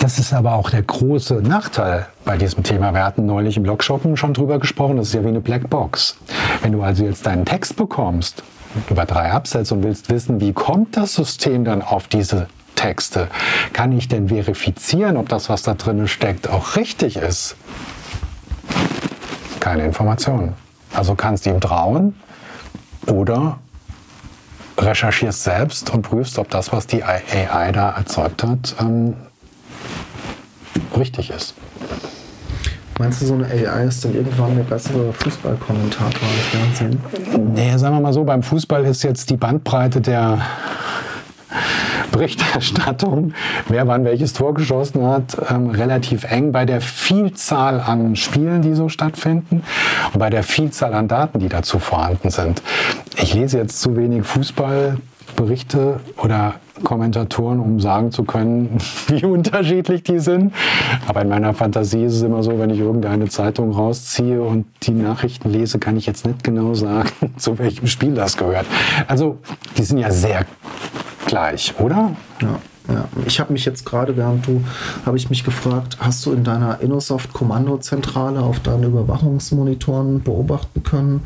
[0.00, 2.92] Das ist aber auch der große Nachteil bei diesem Thema.
[2.94, 6.16] Wir hatten neulich im Blogshoppen schon drüber gesprochen, das ist ja wie eine Blackbox.
[6.62, 8.42] Wenn du also jetzt deinen Text bekommst
[8.88, 13.28] über drei Absätze und willst wissen, wie kommt das System dann auf diese Texte?
[13.72, 17.56] Kann ich denn verifizieren, ob das, was da drin steckt, auch richtig ist?
[19.60, 20.54] Keine Informationen.
[20.94, 22.14] Also kannst du ihm trauen
[23.06, 23.58] oder
[24.78, 29.14] recherchierst selbst und prüfst, ob das, was die AI da erzeugt hat, ähm,
[30.96, 31.54] richtig ist.
[33.02, 37.52] Meinst du, so eine AI ist dann irgendwann der bessere Fußballkommentator im Fernsehen?
[37.52, 40.38] Nee, sagen wir mal so, beim Fußball ist jetzt die Bandbreite der
[42.12, 43.32] Berichterstattung,
[43.66, 48.74] wer wann welches Tor geschossen hat, ähm, relativ eng bei der Vielzahl an Spielen, die
[48.74, 49.64] so stattfinden
[50.12, 52.62] und bei der Vielzahl an Daten, die dazu vorhanden sind.
[53.16, 54.22] Ich lese jetzt zu wenig
[55.32, 60.52] Fußballberichte oder Kommentatoren, um sagen zu können, wie unterschiedlich die sind.
[61.06, 64.92] Aber in meiner Fantasie ist es immer so, wenn ich irgendeine Zeitung rausziehe und die
[64.92, 68.66] Nachrichten lese, kann ich jetzt nicht genau sagen, zu welchem Spiel das gehört.
[69.08, 69.38] Also
[69.76, 70.46] die sind ja sehr
[71.26, 72.12] gleich, oder?
[72.40, 72.58] Ja.
[72.88, 74.64] Ja, ich habe mich jetzt gerade, während du,
[75.06, 81.24] habe ich mich gefragt, hast du in deiner Innosoft-Kommandozentrale auf deinen Überwachungsmonitoren beobachten können,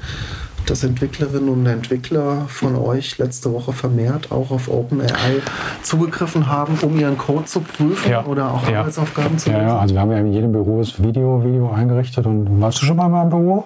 [0.66, 5.40] dass Entwicklerinnen und Entwickler von euch letzte Woche vermehrt auch auf OpenAI
[5.83, 8.24] zugegriffen haben, um ihren Code zu prüfen Ja.
[8.24, 8.81] oder auch Ja.
[8.81, 9.68] Arbeitsaufgaben zu Ja, lösen?
[9.68, 12.87] ja, also wir haben ja in jedem Büro das Video, Video eingerichtet und warst du
[12.87, 13.64] schon mal in meinem Büro?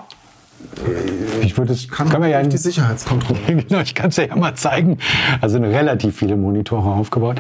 [1.41, 3.39] Ich würde es, Kann können wir ja die Sicherheitskontrolle.
[3.69, 4.99] genau, ich kann es ja, ja mal zeigen.
[5.41, 7.39] Also relativ viele Monitore aufgebaut.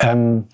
[0.00, 0.44] Ähm,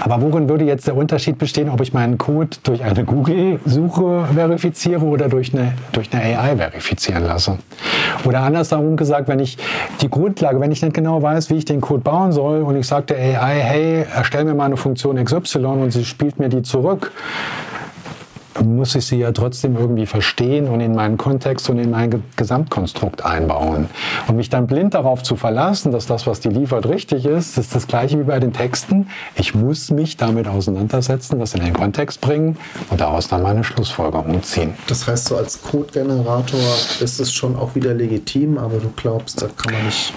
[0.00, 5.04] aber worin würde jetzt der Unterschied bestehen, ob ich meinen Code durch eine Google-Suche verifiziere
[5.04, 7.58] oder durch eine, durch eine AI verifizieren lasse?
[8.24, 9.58] Oder andersherum gesagt, wenn ich
[10.00, 12.86] die Grundlage, wenn ich nicht genau weiß, wie ich den Code bauen soll und ich
[12.86, 16.62] sage der AI, hey, erstell mir mal eine Funktion XY und sie spielt mir die
[16.62, 17.12] zurück,
[18.64, 22.20] muss ich sie ja trotzdem irgendwie verstehen und in meinen Kontext und in mein Ge-
[22.36, 23.88] Gesamtkonstrukt einbauen.
[24.28, 27.74] Und mich dann blind darauf zu verlassen, dass das, was die liefert, richtig ist, ist
[27.74, 29.08] das gleiche wie bei den Texten.
[29.36, 32.56] Ich muss mich damit auseinandersetzen, das in den Kontext bringen
[32.90, 34.74] und daraus dann meine Schlussfolgerung ziehen.
[34.86, 36.60] Das heißt, so als Code-Generator
[37.00, 40.12] ist es schon auch wieder legitim, aber du glaubst, da kann man nicht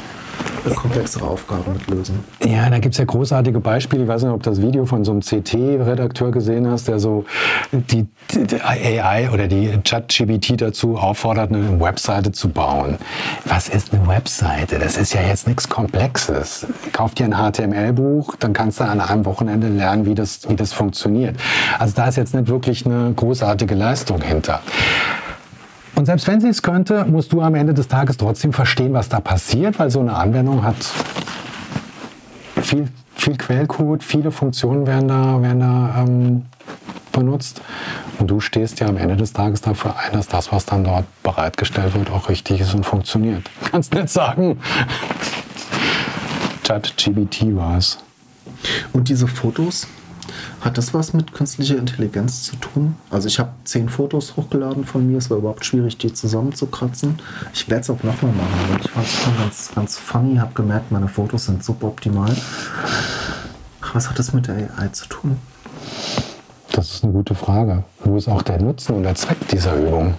[0.73, 2.23] komplexere Aufgaben mit lösen.
[2.43, 4.03] Ja, da gibt's ja großartige Beispiele.
[4.03, 7.25] Ich weiß nicht, ob du das Video von so einem CT-Redakteur gesehen hast, der so
[7.71, 12.97] die, die AI oder die ChatGPT dazu auffordert, eine Webseite zu bauen.
[13.45, 14.79] Was ist eine Webseite?
[14.79, 16.65] Das ist ja jetzt nichts Komplexes.
[16.91, 20.73] Kauf dir ein HTML-Buch, dann kannst du an einem Wochenende lernen, wie das, wie das
[20.73, 21.35] funktioniert.
[21.79, 24.61] Also da ist jetzt nicht wirklich eine großartige Leistung hinter.
[25.95, 29.09] Und selbst wenn sie es könnte, musst du am Ende des Tages trotzdem verstehen, was
[29.09, 30.75] da passiert, weil so eine Anwendung hat
[32.61, 36.45] viel, viel Quellcode, viele Funktionen werden da, werden da ähm,
[37.11, 37.61] benutzt.
[38.19, 41.05] Und du stehst ja am Ende des Tages dafür ein, dass das, was dann dort
[41.23, 43.49] bereitgestellt wird, auch richtig ist und funktioniert.
[43.71, 44.59] Kannst nicht sagen.
[46.63, 47.99] ChatGBT war es.
[48.91, 49.87] Und diese Fotos,
[50.65, 52.95] hat das was mit künstlicher Intelligenz zu tun?
[53.11, 55.19] Also ich habe zehn Fotos hochgeladen von mir.
[55.19, 57.19] Es war überhaupt schwierig, die zusammenzukratzen.
[57.53, 58.59] Ich werde es auch nochmal machen.
[58.71, 60.37] Aber ich fand es schon ganz, ganz funny.
[60.37, 62.35] Habe gemerkt, meine Fotos sind suboptimal.
[63.93, 65.37] Was hat das mit der AI zu tun?
[66.71, 67.83] Das ist eine gute Frage.
[68.03, 70.15] Wo ist auch der Nutzen und der Zweck dieser Übung?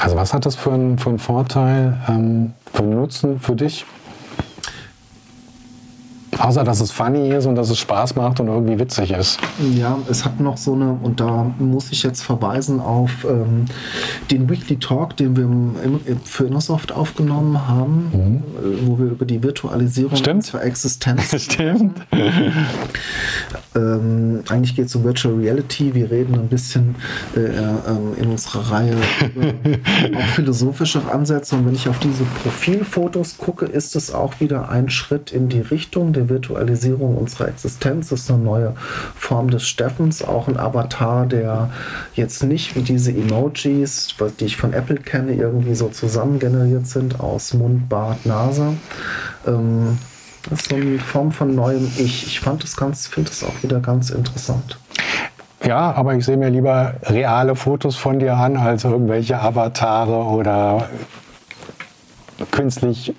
[0.00, 3.84] Also was hat das für einen, für einen Vorteil, ähm, für einen Nutzen für dich?
[6.44, 9.38] Außer, dass es funny ist und dass es Spaß macht und irgendwie witzig ist.
[9.74, 13.64] Ja, es hat noch so eine, und da muss ich jetzt verweisen auf ähm,
[14.30, 19.24] den Weekly Talk, den wir im, im, für Innosoft aufgenommen haben, äh, wo wir über
[19.24, 20.44] die Virtualisierung Stimmt.
[20.44, 21.96] unserer Existenz Stimmt.
[23.74, 25.94] Ähm, eigentlich geht es um Virtual Reality.
[25.94, 26.96] Wir reden ein bisschen
[27.34, 28.94] äh, ähm, in unserer Reihe
[29.34, 31.56] über auch philosophische Ansätze.
[31.56, 35.60] Und wenn ich auf diese Profilfotos gucke, ist es auch wieder ein Schritt in die
[35.60, 38.08] Richtung der Virtualisierung unserer Existenz.
[38.10, 38.74] Das ist eine neue
[39.16, 41.70] Form des Steffens, auch ein Avatar, der
[42.14, 47.20] jetzt nicht wie diese Emojis, die ich von Apple kenne, irgendwie so zusammen generiert sind
[47.20, 48.74] aus Mund, Bart, Nase.
[49.46, 49.98] Ähm,
[50.50, 52.26] das ist so eine Form von neuem Ich.
[52.26, 54.78] Ich fand das ganz, finde es auch wieder ganz interessant.
[55.64, 60.90] Ja, aber ich sehe mir lieber reale Fotos von dir an, als irgendwelche Avatare oder
[62.50, 63.14] künstlich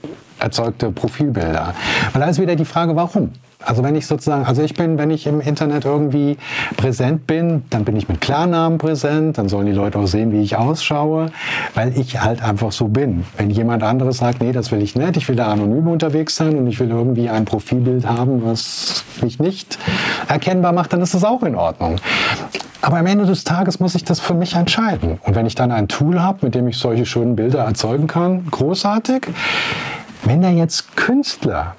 [0.45, 1.73] erzeugte Profilbilder.
[2.13, 3.31] Weil da ist wieder die Frage, warum?
[3.65, 6.37] Also wenn ich sozusagen, also ich bin, wenn ich im Internet irgendwie
[6.77, 10.41] präsent bin, dann bin ich mit Klarnamen präsent, dann sollen die Leute auch sehen, wie
[10.41, 11.31] ich ausschaue,
[11.73, 13.25] weil ich halt einfach so bin.
[13.37, 16.55] Wenn jemand anderes sagt, nee, das will ich nicht, ich will da anonym unterwegs sein
[16.55, 19.79] und ich will irgendwie ein Profilbild haben, was mich nicht
[20.27, 21.95] erkennbar macht, dann ist das auch in Ordnung.
[22.85, 25.17] Aber am Ende des Tages muss ich das für mich entscheiden.
[25.23, 28.45] Und wenn ich dann ein Tool habe, mit dem ich solche schönen Bilder erzeugen kann,
[28.51, 29.25] großartig.
[30.25, 31.75] Wenn da jetzt Künstler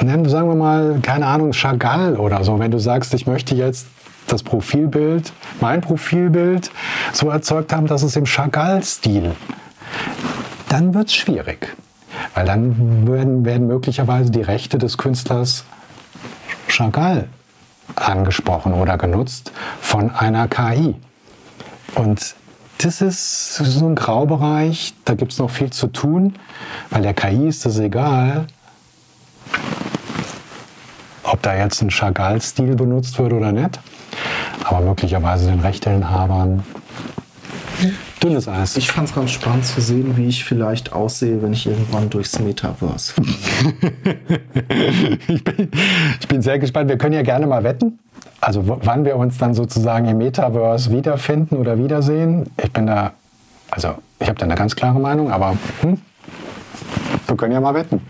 [0.00, 3.86] sagen wir mal, keine Ahnung, Chagall oder so, wenn du sagst, ich möchte jetzt
[4.26, 6.70] das Profilbild, mein Profilbild
[7.12, 9.32] so erzeugt haben, dass es im Chagall-Stil,
[10.68, 11.76] dann wird es schwierig.
[12.34, 15.64] Weil dann werden, werden möglicherweise die Rechte des Künstlers
[16.68, 17.28] Chagall
[17.96, 20.94] angesprochen oder genutzt von einer KI.
[21.94, 22.34] Und
[22.78, 26.34] das ist so ein Graubereich, da gibt es noch viel zu tun,
[26.90, 28.46] weil der KI ist es egal,
[31.24, 33.80] ob da jetzt ein Chagall-Stil benutzt wird oder nicht.
[34.64, 36.62] Aber möglicherweise den Rechteinhabern
[38.22, 38.76] dünnes Eis.
[38.76, 42.38] Ich fand es ganz spannend zu sehen, wie ich vielleicht aussehe, wenn ich irgendwann durchs
[42.38, 43.28] Metaverse fahre.
[45.28, 45.70] ich, bin,
[46.20, 46.88] ich bin sehr gespannt.
[46.88, 47.98] Wir können ja gerne mal wetten.
[48.40, 52.50] Also wann wir uns dann sozusagen im Metaverse wiederfinden oder wiedersehen.
[52.62, 53.12] Ich bin da,
[53.70, 56.00] also ich habe da eine ganz klare Meinung, aber hm,
[57.26, 58.00] wir können ja mal wetten.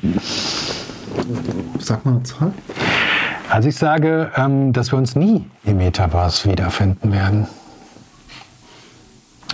[1.78, 2.52] Sag mal eine Zahl.
[3.48, 7.46] Also ich sage, ähm, dass wir uns nie im Metaverse wiederfinden werden.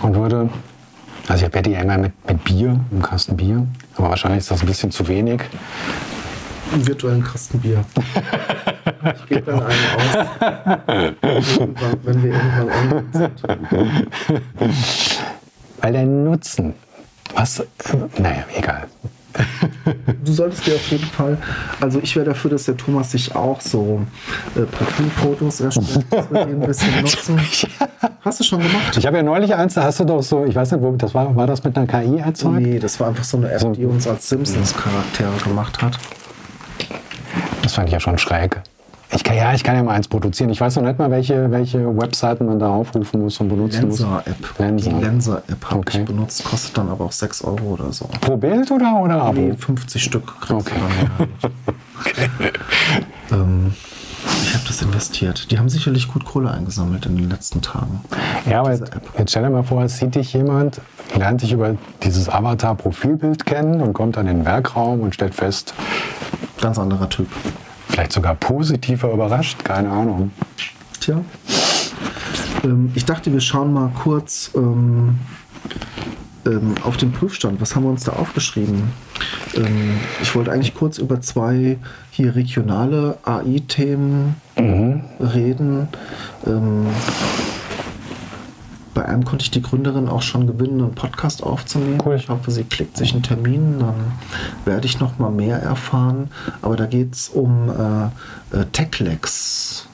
[0.01, 0.49] Und würde,
[1.29, 4.61] also ich wette ja immer mit, mit Bier, einem Kasten Bier, aber wahrscheinlich ist das
[4.61, 5.41] ein bisschen zu wenig.
[6.73, 7.83] Einen virtuellen Kasten Bier.
[9.15, 11.59] Ich gebe dann einen aus,
[12.03, 13.43] wenn wir irgendwann online sind.
[15.81, 16.73] Weil der Nutzen,
[17.35, 17.65] was, äh,
[18.17, 18.87] naja, egal.
[20.23, 21.37] Du solltest dir auf jeden Fall,
[21.81, 24.01] also ich wäre dafür, dass der Thomas sich auch so
[24.55, 27.39] äh, Porträtfotos erstellt, dass wir die ein bisschen nutzen.
[28.21, 28.95] Hast du schon gemacht?
[28.97, 31.13] Ich habe ja neulich eins, da hast du doch so, ich weiß nicht, wo, das
[31.13, 32.61] war, war das mit einer KI erzeugt?
[32.61, 35.99] Nee, das war einfach so eine App, die uns als Simpsons-Charaktere gemacht hat.
[37.65, 38.61] Das fand ich ja schon schräg.
[39.11, 40.51] Ich kann, ja, ich kann ja mal eins produzieren.
[40.51, 43.99] Ich weiß noch nicht mal, welche, welche Webseiten man da aufrufen muss und benutzen muss.
[43.99, 44.59] Lenser-App.
[44.59, 44.89] Lenser.
[44.91, 45.99] Die Lenser-App habe Okay.
[45.99, 48.07] ich benutzt, kostet dann aber auch 6 Euro oder so.
[48.21, 49.41] Pro Bild oder, oder Abo?
[49.41, 50.75] Nee, 50 Stück kriegst Okay.
[51.17, 51.25] du
[53.31, 53.41] dann.
[53.41, 53.73] ähm,
[54.43, 55.49] ich habe das investiert.
[55.51, 58.01] Die haben sicherlich gut Kohle eingesammelt in den letzten Tagen.
[58.47, 59.01] Ja, aber App.
[59.17, 60.81] jetzt stell dir mal vor, es sieht dich jemand,
[61.15, 65.73] lernt dich über dieses Avatar-Profilbild kennen und kommt dann in den Werkraum und stellt fest,
[66.65, 67.27] Ganz anderer Typ.
[67.89, 70.31] vielleicht sogar positiver überrascht, keine Ahnung.
[70.99, 71.21] Tja.
[72.63, 75.19] Ähm, ich dachte, wir schauen mal kurz ähm,
[76.47, 77.61] ähm, auf den Prüfstand.
[77.61, 78.81] Was haben wir uns da aufgeschrieben?
[79.53, 81.77] Ähm, ich wollte eigentlich kurz über zwei
[82.09, 85.87] hier regionale AI-Themen reden.
[88.95, 91.99] Bei einem konnte ich die Gründerin auch schon gewinnen, einen Podcast aufzunehmen.
[92.03, 92.15] Cool.
[92.15, 93.93] Ich hoffe, sie klickt sich einen Termin, dann
[94.63, 96.31] werde ich noch mal mehr erfahren.
[96.63, 99.87] Aber da geht es um äh, äh, Techlex.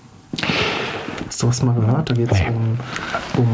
[1.28, 2.12] Hast du was mal gehört?
[2.12, 2.78] Da geht es um,
[3.38, 3.48] um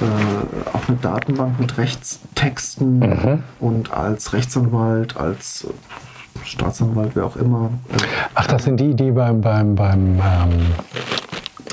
[0.00, 3.42] äh, auch eine Datenbank mit Rechtstexten Mhm.
[3.60, 5.66] und als Rechtsanwalt, als
[6.44, 7.70] Staatsanwalt, wer auch immer,
[8.34, 10.66] Ach, das sind die, die beim, beim, beim ähm,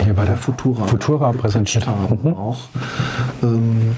[0.03, 2.33] hier bei der Futura, Futura präsentiert haben Mhm.
[2.37, 2.57] auch.
[3.43, 3.95] Ähm,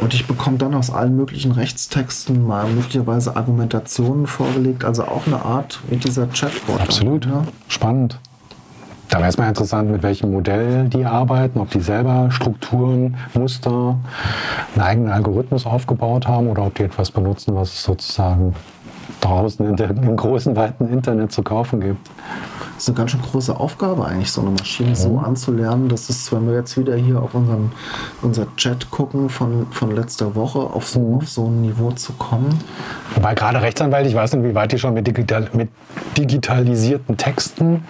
[0.00, 5.44] und ich bekomme dann aus allen möglichen Rechtstexten mal möglicherweise Argumentationen vorgelegt, also auch eine
[5.44, 6.80] Art wie dieser Chatbot.
[6.80, 7.26] Absolut.
[7.26, 7.44] Ja?
[7.68, 8.18] Spannend.
[9.08, 13.98] Da wäre es mal interessant, mit welchem Modell die arbeiten, ob die selber Strukturen, Muster,
[14.74, 18.54] einen eigenen Algorithmus aufgebaut haben oder ob die etwas benutzen, was es sozusagen
[19.22, 22.10] draußen in der, im großen, weiten Internet zu kaufen gibt.
[22.74, 26.32] Das ist eine ganz schön große Aufgabe eigentlich, so eine Maschine so anzulernen, dass es,
[26.32, 27.70] wenn wir jetzt wieder hier auf unseren,
[28.22, 32.58] unser Chat gucken von, von letzter Woche, auf so, auf so ein Niveau zu kommen.
[33.14, 35.68] Wobei gerade Rechtsanwälte, ich weiß nicht, wie weit die schon mit, digital, mit
[36.18, 37.84] digitalisierten Texten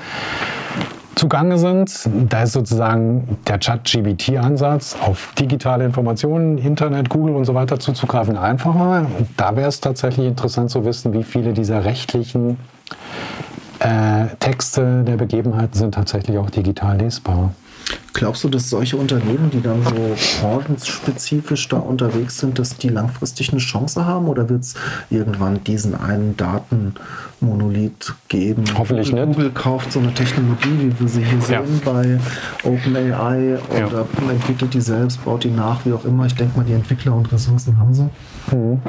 [1.15, 2.09] zugange sind.
[2.29, 9.07] Da ist sozusagen der Chat-GBT-Ansatz auf digitale Informationen, Internet, Google und so weiter zuzugreifen einfacher.
[9.37, 12.59] Da wäre es tatsächlich interessant zu wissen, wie viele dieser rechtlichen
[13.79, 17.53] äh, Texte der Begebenheiten sind tatsächlich auch digital lesbar.
[18.15, 23.51] Glaubst du, dass solche Unternehmen, die dann so branchenspezifisch da unterwegs sind, dass die langfristig
[23.51, 24.29] eine Chance haben?
[24.29, 24.75] Oder wird es
[25.11, 28.65] irgendwann diesen einen Datenmonolith geben?
[28.77, 29.37] Hoffentlich Google, nicht.
[29.37, 31.65] Google kauft so eine Technologie, wie wir sie hier Ja.
[31.65, 32.19] sehen bei
[32.65, 33.87] OpenAI Ja.
[33.87, 36.27] oder entwickelt die selbst, baut die nach, wie auch immer.
[36.27, 38.09] Ich denke mal, die Entwickler und Ressourcen haben sie.
[38.55, 38.81] Mhm.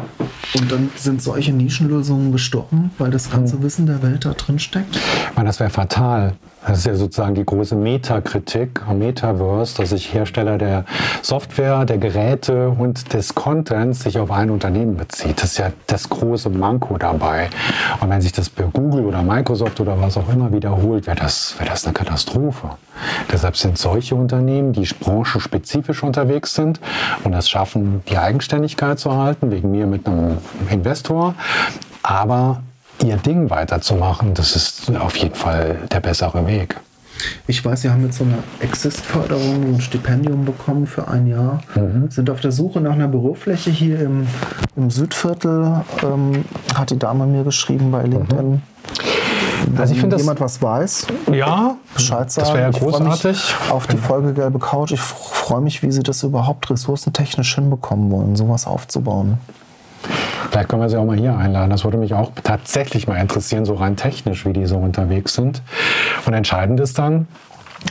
[0.60, 3.64] Und dann sind solche Nischenlösungen gestorben, weil das ganze Mhm.
[3.64, 4.96] Wissen der Welt da drin steckt.
[4.96, 6.34] Ich meine, das wäre fatal.
[6.66, 10.86] Das ist ja sozusagen die große Metakritik am Metaverse, dass sich Hersteller der
[11.22, 15.38] Software, der Geräte und des Contents sich auf ein Unternehmen bezieht.
[15.38, 17.50] Das ist ja das große Manko dabei.
[18.02, 21.56] Und wenn sich das bei Google oder Microsoft oder was auch immer wiederholt, wäre das,
[21.60, 22.72] wäre das eine Katastrophe.
[23.32, 26.80] Deshalb sind solche Unternehmen, die branchenspezifisch unterwegs sind
[27.24, 31.36] und es schaffen, die Eigenständigkeit zu erhalten, wegen mir mit einem Investor,
[32.02, 32.64] aber
[33.04, 36.80] ihr Ding weiterzumachen, das ist auf jeden Fall der bessere Weg.
[37.48, 41.62] Ich weiß, Sie haben jetzt so eine Exist-Förderung, ein Stipendium bekommen für ein Jahr.
[41.76, 42.10] Mhm.
[42.10, 44.28] Sind auf der Suche nach einer Bürofläche hier im,
[44.76, 48.62] im Südviertel, ähm, hat die Dame mir geschrieben bei LinkedIn.
[49.78, 52.48] Also ich Wenn finde jemand was weiß, Ja, Bescheid sagen.
[52.48, 53.56] das wäre ja großartig.
[53.70, 54.92] Auf die Folge Gelbe Couch.
[54.92, 59.38] Ich freue mich, wie Sie das überhaupt ressourcentechnisch hinbekommen wollen, sowas aufzubauen.
[60.52, 61.70] Vielleicht können wir sie auch mal hier einladen.
[61.70, 65.62] Das würde mich auch tatsächlich mal interessieren, so rein technisch, wie die so unterwegs sind.
[66.26, 67.28] Und entscheidend ist dann,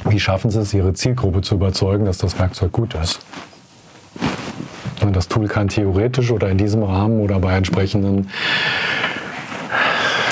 [0.05, 3.21] wie schaffen sie es, ihre Zielgruppe zu überzeugen, dass das Werkzeug gut ist.
[5.03, 8.29] Und das Tool kann theoretisch oder in diesem Rahmen oder bei entsprechenden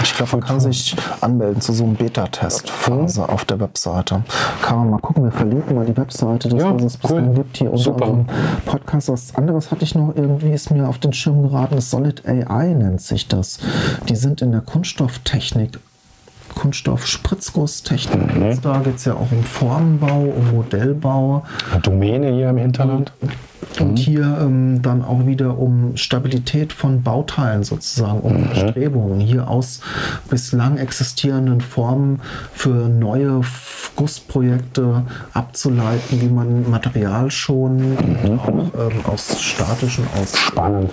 [0.02, 4.22] Ich glaube, man kann sich anmelden zu so einem Beta-Test-Phase auf der Webseite.
[4.62, 7.34] Kann man mal gucken, wir verlinken mal die Webseite, das Ja, was es bislang cool.
[7.34, 8.04] gibt hier unter Super.
[8.06, 8.26] unserem
[8.66, 9.08] Podcast.
[9.08, 12.74] Was anderes hatte ich noch irgendwie, ist mir auf den Schirm geraten, das Solid AI
[12.74, 13.58] nennt sich das.
[14.08, 15.78] Die sind in der Kunststofftechnik
[16.54, 18.36] Kunststoff-Spritzgusstechnik.
[18.36, 18.60] Mhm.
[18.62, 21.44] Da geht es ja auch um Formenbau, um Modellbau.
[21.82, 23.12] Domäne hier im Hinterland.
[23.78, 29.80] Und hier ähm, dann auch wieder um Stabilität von Bauteilen sozusagen, um Bestrebungen hier aus
[30.28, 32.20] bislang existierenden Formen
[32.52, 33.42] für neue
[33.96, 40.90] Gussprojekte abzuleiten, wie man Material schon und auch ähm, aus statischen, aus Spannend.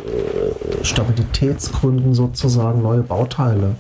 [0.84, 3.76] Stabilitätsgründen sozusagen neue Bauteile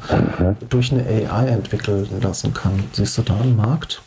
[0.69, 2.84] durch eine AI entwickeln lassen kann.
[2.93, 4.02] Siehst du da einen Markt?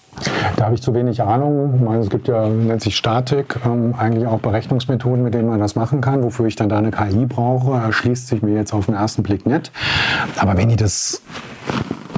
[0.57, 1.89] Da habe ich zu wenig Ahnung.
[2.01, 6.01] Es gibt ja, nennt sich Statik, ähm, eigentlich auch Berechnungsmethoden, mit denen man das machen
[6.01, 6.23] kann.
[6.23, 9.47] Wofür ich dann da eine KI brauche, erschließt sich mir jetzt auf den ersten Blick
[9.47, 9.73] nicht.
[10.39, 11.23] Aber wenn die das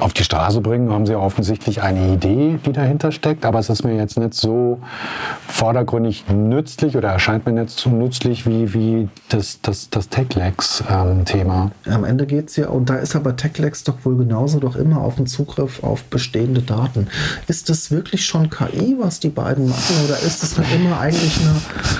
[0.03, 3.45] auf die Straße bringen, haben sie offensichtlich eine Idee, die dahinter steckt.
[3.45, 4.79] Aber es ist mir jetzt nicht so
[5.47, 11.71] vordergründig nützlich oder erscheint mir nicht so nützlich wie, wie das, das, das Techlex-Thema.
[11.89, 14.99] Am Ende geht es ja, und da ist aber Techlex doch wohl genauso doch immer
[14.99, 17.07] auf den Zugriff auf bestehende Daten.
[17.47, 21.39] Ist das wirklich schon KI, was die beiden machen, oder ist es dann immer eigentlich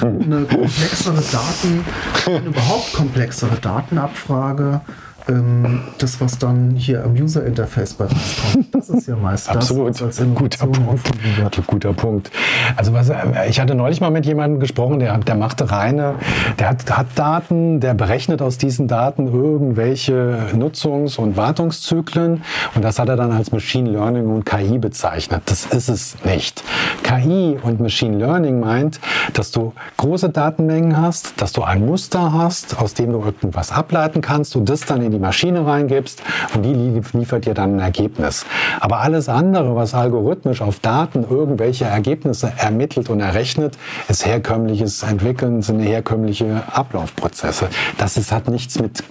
[0.01, 1.85] eine, eine komplexere Daten,
[2.27, 4.81] eine überhaupt komplexere Datenabfrage?
[5.29, 9.89] Ähm, das, was dann hier am User-Interface bei rauskommt, das ist ja meist Absolut.
[9.89, 11.67] das, was Guter Punkt.
[11.67, 12.31] Guter Punkt.
[12.75, 13.15] Also was, äh,
[13.47, 16.15] ich hatte neulich mal mit jemandem gesprochen, der, der machte reine,
[16.59, 22.43] der hat, hat Daten, der berechnet aus diesen Daten irgendwelche Nutzungs- und Wartungszyklen
[22.75, 25.43] und das hat er dann als Machine Learning und KI bezeichnet.
[25.45, 26.63] Das ist es nicht.
[27.03, 28.99] KI und Machine Learning meint,
[29.33, 34.19] dass du große Datenmengen hast, dass du ein Muster hast, aus dem du irgendwas ableiten
[34.19, 36.21] kannst und das dann in die Maschine reingibst
[36.53, 38.45] und die lie- liefert dir dann ein Ergebnis.
[38.79, 43.77] Aber alles andere, was algorithmisch auf Daten irgendwelche Ergebnisse ermittelt und errechnet,
[44.09, 47.67] ist herkömmliches Entwickeln, sind herkömmliche Ablaufprozesse.
[47.97, 49.03] Das ist, hat nichts mit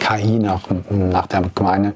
[0.00, 1.92] KI nach, nach der gemeine,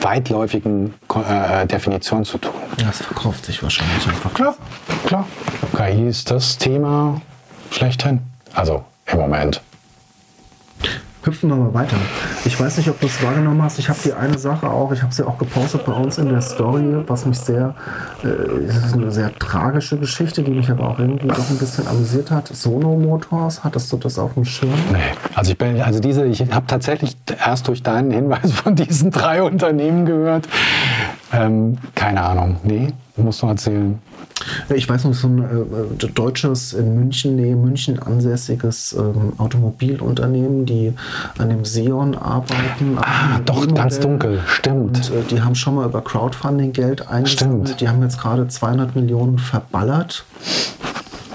[0.00, 0.94] weitläufigen
[1.28, 2.52] äh, Definition zu tun.
[2.78, 4.32] Das verkauft sich wahrscheinlich einfach.
[4.34, 4.54] Klar,
[5.06, 5.26] klar.
[5.76, 7.20] KI ist das Thema
[7.70, 8.20] schlechthin.
[8.54, 9.60] Also im Moment.
[11.28, 11.96] Hüpfen wir mal weiter.
[12.46, 13.78] Ich weiß nicht, ob du es wahrgenommen hast.
[13.78, 16.40] Ich habe die eine Sache auch, ich habe sie auch gepostet bei uns in der
[16.40, 17.74] Story, was mich sehr,
[18.24, 18.28] äh,
[18.66, 22.30] es ist eine sehr tragische Geschichte, die mich aber auch irgendwie doch ein bisschen amüsiert
[22.30, 22.48] hat.
[22.48, 24.72] Sono Motors, hattest du das auf dem Schirm?
[24.90, 24.98] Nee.
[25.34, 27.14] Also ich bin, also diese, ich habe tatsächlich
[27.44, 30.48] erst durch deinen Hinweis von diesen drei Unternehmen gehört.
[31.32, 32.56] Ähm, keine Ahnung.
[32.62, 33.98] Nee, musst du erzählen.
[34.74, 40.92] Ich weiß noch, so ein äh, deutsches, in München, nee, München ansässiges ähm, Automobilunternehmen, die
[41.38, 42.96] an dem Xeon arbeiten.
[42.98, 44.00] Ah, doch, ganz E-Modell.
[44.00, 44.40] dunkel.
[44.46, 45.10] Stimmt.
[45.10, 47.66] Und äh, die haben schon mal über Crowdfunding Geld eingesammelt.
[47.68, 47.80] Stimmt.
[47.80, 50.24] Die haben jetzt gerade 200 Millionen verballert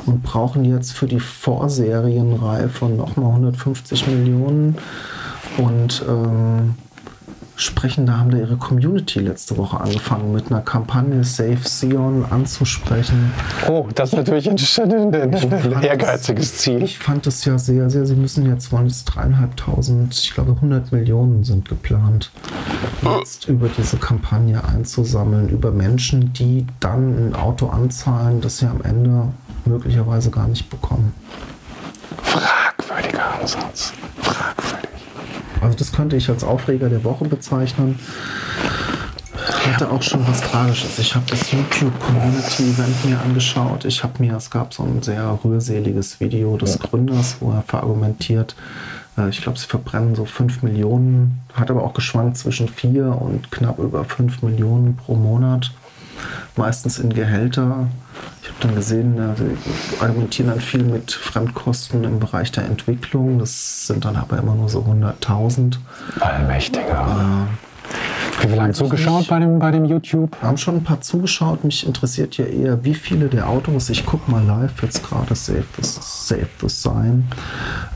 [0.06, 4.78] und brauchen jetzt für die Vorserienreife nochmal 150 Millionen.
[5.58, 6.76] Und ähm,
[7.56, 13.32] sprechen, da haben da ihre Community letzte Woche angefangen, mit einer Kampagne Save Sion anzusprechen.
[13.68, 16.84] Oh, das ist natürlich ein, ein, ein, ein ehrgeiziges Ziel.
[16.84, 20.92] Ich fand es ja sehr, sehr, sie müssen jetzt, wollen jetzt dreieinhalbtausend, ich glaube 100
[20.92, 22.32] Millionen sind geplant,
[23.20, 28.82] jetzt über diese Kampagne einzusammeln, über Menschen, die dann ein Auto anzahlen, das sie am
[28.82, 29.28] Ende
[29.66, 31.14] möglicherweise gar nicht bekommen.
[32.22, 33.94] Fragwürdiger Ansatz.
[34.22, 34.93] Fragwürdig.
[35.64, 37.98] Also das könnte ich als Aufreger der Woche bezeichnen.
[39.66, 41.00] Hatte auch schon was Tragisches.
[41.00, 43.86] Ich habe das YouTube Community Event mir angeschaut.
[43.86, 48.56] Ich habe mir, es gab so ein sehr rührseliges Video des Gründers, wo er verargumentiert,
[49.18, 53.52] äh, ich glaube, sie verbrennen so 5 Millionen, hat aber auch geschwankt zwischen 4 und
[53.52, 55.72] knapp über 5 Millionen pro Monat,
[56.56, 57.88] meistens in Gehälter.
[58.42, 63.40] Ich habe dann gesehen, äh, sie argumentieren dann viel mit Fremdkosten im Bereich der Entwicklung.
[63.40, 65.78] Das sind dann aber immer nur so 100.000.
[66.20, 67.48] Allmächtiger.
[68.42, 70.36] Wie viele haben zugeschaut bei dem, bei dem YouTube?
[70.42, 71.64] haben schon ein paar zugeschaut.
[71.64, 73.90] Mich interessiert ja eher, wie viele der Autos.
[73.90, 77.28] Ich guck mal live jetzt gerade Save the, Save the Sign.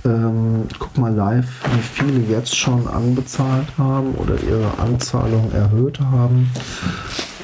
[0.05, 5.99] Ähm, ich guck mal live, wie viele jetzt schon anbezahlt haben oder ihre Anzahlung erhöht
[5.99, 6.49] haben.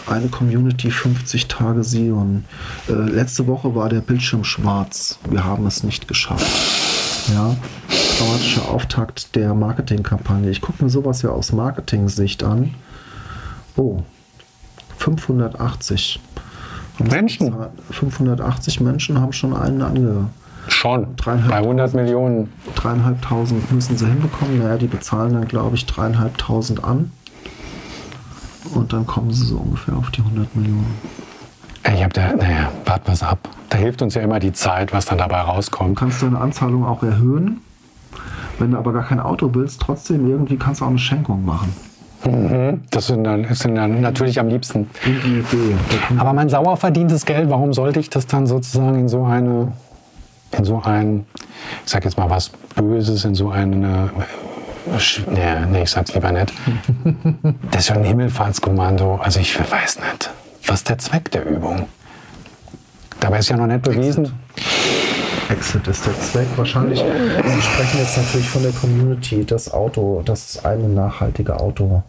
[0.08, 2.46] Eine Community 50 Tage Sion.
[2.90, 5.18] Äh, letzte Woche war der Bildschirm schwarz.
[5.30, 6.46] Wir haben es nicht geschafft.
[7.34, 7.56] Ja,
[8.18, 10.50] dramatischer Auftakt der Marketingkampagne.
[10.50, 12.74] Ich gucke mir sowas ja aus Marketing-Sicht an.
[13.78, 14.04] Oh,
[14.98, 16.20] 580
[17.00, 17.48] haben Menschen?
[17.48, 17.72] bezahlt.
[17.92, 20.30] 580 Menschen haben schon einen ange.
[20.68, 21.16] Schon.
[21.18, 22.52] Dreieinhalb Bei 100 Millionen.
[22.76, 24.60] Dreieinhalbtausend müssen sie hinbekommen.
[24.60, 27.12] Naja, die bezahlen dann, glaube ich, dreieinhalbtausend an.
[28.74, 30.96] Und dann kommen sie so ungefähr auf die 100 Millionen.
[31.94, 33.38] Ich habe da, naja, wart was ab.
[33.70, 35.98] Da hilft uns ja immer die Zeit, was dann dabei Du rauskommt.
[35.98, 37.62] kannst deine Anzahlung auch erhöhen.
[38.60, 41.74] Wenn du aber gar kein Auto willst, trotzdem irgendwie kannst du auch eine Schenkung machen.
[42.90, 44.88] Das sind dann, das sind dann natürlich am liebsten.
[46.18, 49.74] Aber mein sauer verdientes Geld, warum sollte ich das dann sozusagen in so eine,
[50.58, 51.26] in so ein,
[51.86, 54.10] ich sag jetzt mal was Böses, in so eine,
[55.28, 56.54] nee, nee, ich sag's lieber nicht.
[57.72, 59.16] Das ist schon ein Himmelfahrtskommando.
[59.16, 60.30] Also ich weiß nicht,
[60.68, 61.88] was der Zweck der Übung?
[63.20, 64.34] Dabei ist ja noch nicht bewiesen.
[65.50, 66.48] Exit ist der Zweck.
[66.56, 72.04] Wahrscheinlich, Sie sprechen jetzt natürlich von der Community, das Auto, das eine nachhaltige Auto.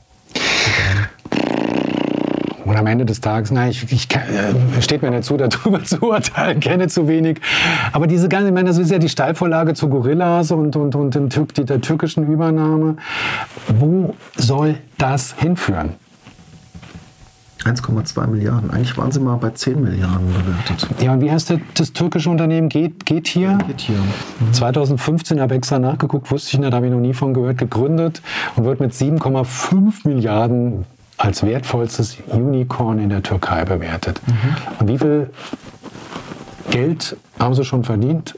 [2.75, 6.03] Und am Ende des Tages, nein, ich, ich äh, steht mir nicht zu, darüber zu
[6.03, 7.41] urteilen, kenne zu wenig.
[7.93, 11.15] Aber diese ganze, ich meine, das ist ja die Steilvorlage zu Gorillas und, und, und
[11.15, 12.97] dem die, der türkischen Übernahme.
[13.79, 15.91] Wo soll das hinführen?
[17.63, 18.73] 1,2 Milliarden.
[18.73, 20.89] Eigentlich waren sie mal bei 10 Milliarden bewertet.
[21.01, 22.69] Ja, und wie heißt der, das türkische Unternehmen?
[22.69, 23.57] Geht, geht hier?
[23.69, 24.01] Geht hier.
[24.51, 28.21] 2015 habe ich extra nachgeguckt, wusste ich nicht, habe ich noch nie von gehört, gegründet
[28.57, 30.85] und wird mit 7,5 Milliarden
[31.17, 34.21] als wertvollstes Unicorn in der Türkei bewertet.
[34.79, 35.31] Und wie viel
[36.71, 38.35] Geld haben sie schon verdient?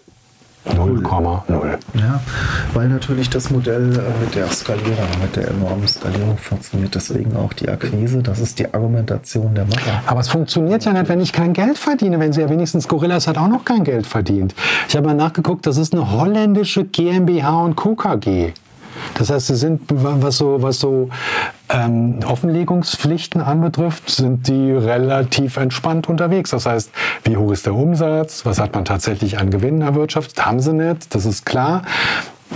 [0.74, 1.78] 0,0.
[1.94, 2.20] Ja,
[2.74, 6.94] weil natürlich das Modell äh, mit der Skalierung, mit der enormen Skalierung funktioniert.
[6.94, 8.22] Deswegen auch die Akquise.
[8.22, 10.02] Das ist die Argumentation der Macher.
[10.06, 12.18] Aber es funktioniert ja nicht, wenn ich kein Geld verdiene.
[12.18, 14.54] Wenn sie ja wenigstens Gorillas hat auch noch kein Geld verdient.
[14.88, 17.94] Ich habe mal nachgeguckt, das ist eine holländische GmbH und Co.
[17.94, 18.52] KG.
[19.14, 21.08] Das heißt, sie sind, was so, was so
[21.68, 26.50] ähm, Offenlegungspflichten anbetrifft, sind die relativ entspannt unterwegs.
[26.50, 26.90] Das heißt,
[27.24, 28.44] wie hoch ist der Umsatz?
[28.44, 30.44] Was hat man tatsächlich an Gewinnen erwirtschaftet?
[30.44, 31.82] Haben sie nicht, das ist klar.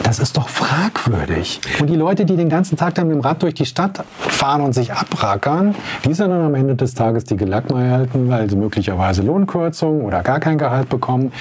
[0.05, 1.61] Das ist doch fragwürdig.
[1.81, 4.61] Und die Leute, die den ganzen Tag dann mit dem Rad durch die Stadt fahren
[4.61, 5.75] und sich abrackern,
[6.05, 10.39] die sind dann am Ende des Tages die Gelackmeierten, weil sie möglicherweise Lohnkürzungen oder gar
[10.39, 11.33] kein Gehalt bekommen.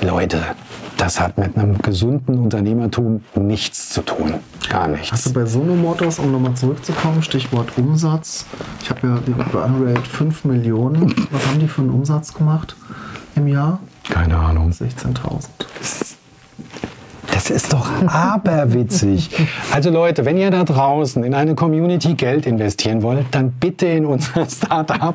[0.00, 0.40] Leute,
[0.96, 4.34] das hat mit einem gesunden Unternehmertum nichts zu tun.
[4.68, 5.12] Gar nichts.
[5.12, 8.46] Hast du bei Sono Motors, um nochmal zurückzukommen, Stichwort Umsatz.
[8.82, 11.14] Ich habe ja den Runrate 5 Millionen.
[11.30, 12.76] Was haben die für einen Umsatz gemacht
[13.36, 13.80] im Jahr?
[14.08, 14.70] Keine Ahnung.
[14.70, 15.48] 16.000.
[17.36, 19.28] Das ist doch aberwitzig.
[19.70, 24.06] Also Leute, wenn ihr da draußen in eine Community Geld investieren wollt, dann bitte in
[24.06, 25.14] unser Startup,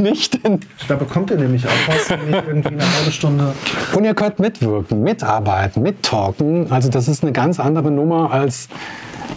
[0.00, 0.60] nicht in...
[0.86, 3.52] Da bekommt ihr nämlich auch was, nicht irgendwie eine halbe Stunde.
[3.96, 6.70] Und ihr könnt mitwirken, mitarbeiten, mittalken.
[6.70, 8.68] Also das ist eine ganz andere Nummer als...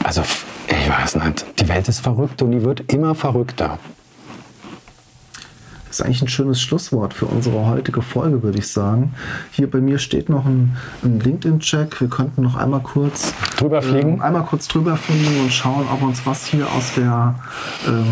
[0.04, 0.22] Also
[0.68, 3.80] ich weiß nicht, die Welt ist verrückt und die wird immer verrückter.
[5.94, 9.14] Das ist eigentlich ein schönes Schlusswort für unsere heutige Folge, würde ich sagen.
[9.52, 12.02] Hier bei mir steht noch ein, ein LinkedIn-Check.
[12.02, 14.14] Wir könnten noch einmal kurz Drüber fliegen?
[14.16, 17.36] Ähm, einmal kurz drüber fliegen und schauen, ob uns was hier aus der
[17.88, 18.06] ähm,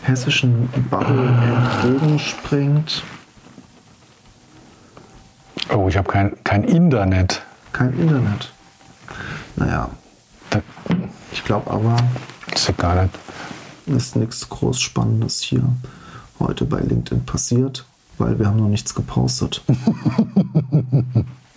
[0.00, 1.34] hessischen Bubble
[1.82, 3.02] entgegenspringt.
[5.74, 7.42] Oh, ich habe kein, kein Internet.
[7.74, 8.50] Kein Internet.
[9.56, 9.90] Naja,
[11.30, 11.98] ich glaube aber,
[12.54, 13.10] ist nicht.
[13.96, 15.62] Ist nichts groß Spannendes hier
[16.38, 17.84] heute bei LinkedIn passiert,
[18.18, 19.62] weil wir haben noch nichts gepostet.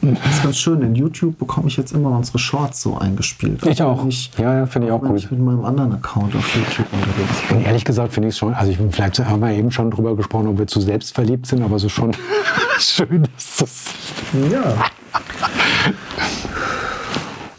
[0.01, 0.81] Das ist ganz schön.
[0.81, 3.65] In YouTube bekomme ich jetzt immer unsere Shorts so eingespielt.
[3.65, 4.05] Ich auch.
[4.07, 5.17] Ich, Ja, ja, finde ich auch gut.
[5.17, 7.57] ich mit meinem anderen Account auf YouTube unterwegs bin.
[7.57, 10.15] Und ehrlich gesagt finde ich es schon, also ich, vielleicht haben wir eben schon drüber
[10.15, 12.11] gesprochen, ob wir zu selbstverliebt sind, aber so schon
[12.79, 13.85] schön ist das.
[14.51, 14.75] Ja.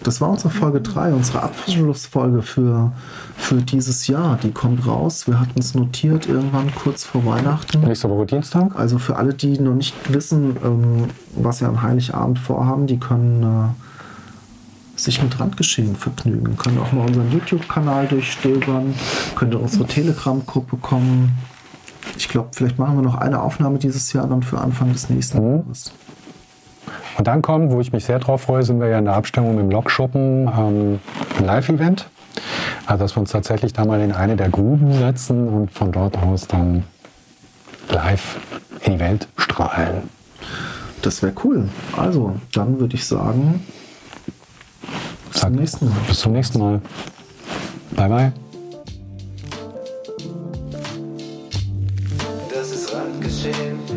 [0.04, 2.92] Das war unsere Folge 3, unsere Abschlussfolge für,
[3.36, 4.38] für dieses Jahr.
[4.42, 5.26] Die kommt raus.
[5.26, 7.80] Wir hatten es notiert irgendwann kurz vor Weihnachten.
[7.80, 8.78] Nächste Woche Dienstag?
[8.78, 13.42] Also für alle, die noch nicht wissen, ähm, was wir an Heiligabend vorhaben, die können
[13.42, 16.58] äh, sich mit Randgeschehen vergnügen.
[16.58, 18.94] Können auch mal unseren YouTube-Kanal durchstöbern,
[19.36, 21.32] können in unsere Telegram-Gruppe kommen.
[22.18, 25.42] Ich glaube, vielleicht machen wir noch eine Aufnahme dieses Jahr dann für Anfang des nächsten
[25.42, 25.92] Jahres.
[27.16, 29.58] Und dann kommt, wo ich mich sehr drauf freue, sind wir ja in der Abstimmung
[29.58, 31.00] im Lokschuppen, ähm,
[31.38, 32.08] ein Live-Event.
[32.86, 36.18] Also dass wir uns tatsächlich da mal in eine der Gruben setzen und von dort
[36.18, 36.84] aus dann
[37.88, 38.38] live
[38.82, 40.08] in die Welt strahlen.
[41.02, 41.68] Das wäre cool.
[41.96, 43.64] Also, dann würde ich sagen,
[45.30, 45.96] bis zum nächsten Mal.
[46.06, 46.80] Bis zum nächsten Mal.
[47.92, 48.43] Bye bye.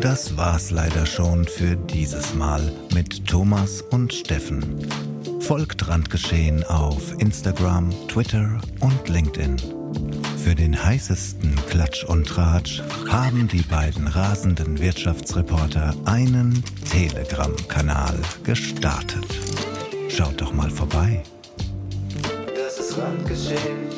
[0.00, 4.86] Das war's leider schon für dieses Mal mit Thomas und Steffen.
[5.40, 9.56] Folgt Randgeschehen auf Instagram, Twitter und LinkedIn.
[10.44, 12.80] Für den heißesten Klatsch und Tratsch
[13.10, 19.26] haben die beiden rasenden Wirtschaftsreporter einen Telegram-Kanal gestartet.
[20.08, 21.24] Schaut doch mal vorbei.
[22.54, 23.97] Das ist Randgeschehen.